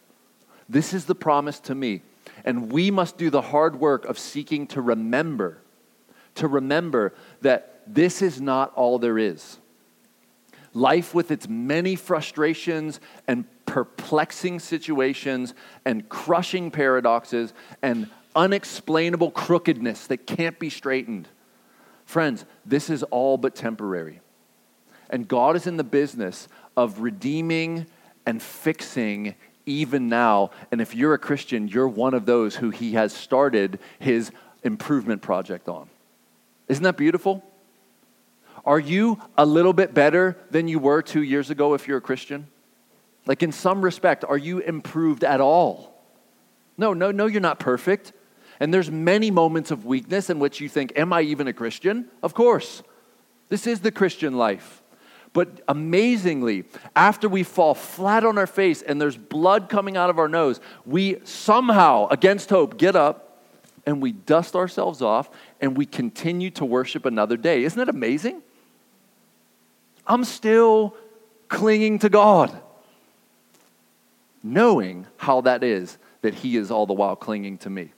[0.69, 2.03] This is the promise to me.
[2.45, 5.59] And we must do the hard work of seeking to remember,
[6.37, 9.59] to remember that this is not all there is.
[10.75, 15.55] Life with its many frustrations and perplexing situations
[15.85, 17.53] and crushing paradoxes
[17.83, 21.29] and unexplainable crookedness that can't be straightened.
[22.05, 24.21] Friends, this is all but temporary.
[25.13, 27.87] And God is in the business of redeeming
[28.27, 29.35] and fixing
[29.67, 30.51] even now.
[30.73, 34.33] And if you're a Christian, you're one of those who He has started His
[34.65, 35.89] improvement project on.
[36.69, 37.45] Isn't that beautiful?
[38.65, 42.03] Are you a little bit better than you were two years ago if you're a
[42.03, 42.47] Christian?
[43.27, 46.03] Like, in some respect, are you improved at all?
[46.79, 48.13] No, no, no, you're not perfect.
[48.59, 52.09] And there's many moments of weakness in which you think, Am I even a Christian?
[52.23, 52.83] Of course.
[53.49, 54.82] This is the Christian life.
[55.33, 56.65] But amazingly,
[56.95, 60.61] after we fall flat on our face and there's blood coming out of our nose,
[60.85, 63.41] we somehow, against hope, get up
[63.87, 65.31] and we dust ourselves off
[65.61, 67.65] and we continue to worship another day.
[67.65, 68.43] Isn't it amazing?
[70.07, 70.95] I'm still
[71.49, 72.61] clinging to God,
[74.43, 77.93] knowing how that is that He is all the while clinging to me.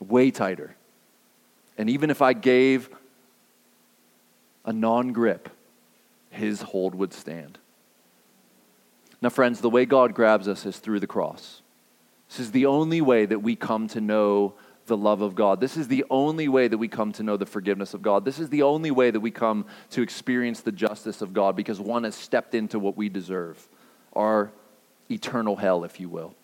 [0.00, 0.76] Way tighter.
[1.78, 2.90] And even if I gave
[4.64, 5.48] a non grip,
[6.30, 7.58] His hold would stand.
[9.20, 11.60] Now, friends, the way God grabs us is through the cross.
[12.28, 14.54] This is the only way that we come to know
[14.86, 15.60] the love of God.
[15.60, 18.24] This is the only way that we come to know the forgiveness of God.
[18.24, 21.80] This is the only way that we come to experience the justice of God because
[21.80, 23.68] one has stepped into what we deserve
[24.14, 24.50] our
[25.10, 26.34] eternal hell, if you will.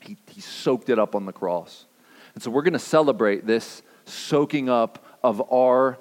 [0.00, 1.86] He, he soaked it up on the cross.
[2.34, 5.98] And so we're going to celebrate this soaking up of our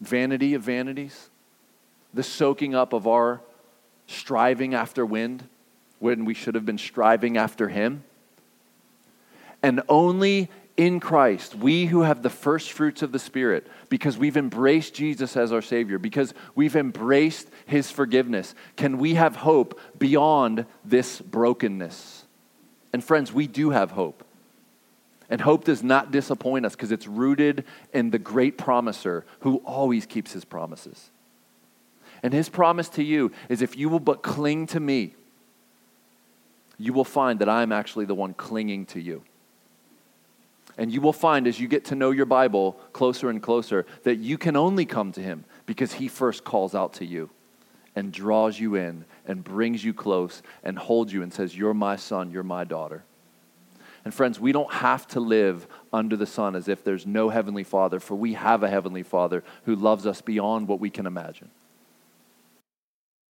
[0.00, 1.30] vanity of vanities,
[2.16, 3.40] the soaking up of our
[4.06, 5.44] striving after wind
[5.98, 8.04] when we should have been striving after Him.
[9.62, 14.36] And only in Christ, we who have the first fruits of the Spirit, because we've
[14.36, 20.66] embraced Jesus as our Savior, because we've embraced His forgiveness, can we have hope beyond
[20.84, 22.24] this brokenness.
[22.92, 24.22] And friends, we do have hope.
[25.28, 30.06] And hope does not disappoint us because it's rooted in the great promiser who always
[30.06, 31.10] keeps his promises.
[32.22, 35.14] And his promise to you is if you will but cling to me,
[36.78, 39.22] you will find that I'm actually the one clinging to you.
[40.78, 44.16] And you will find as you get to know your Bible closer and closer that
[44.16, 47.30] you can only come to him because he first calls out to you
[47.94, 51.96] and draws you in and brings you close and holds you and says, You're my
[51.96, 53.04] son, you're my daughter.
[54.04, 57.64] And friends, we don't have to live under the sun as if there's no heavenly
[57.64, 61.50] father, for we have a heavenly father who loves us beyond what we can imagine.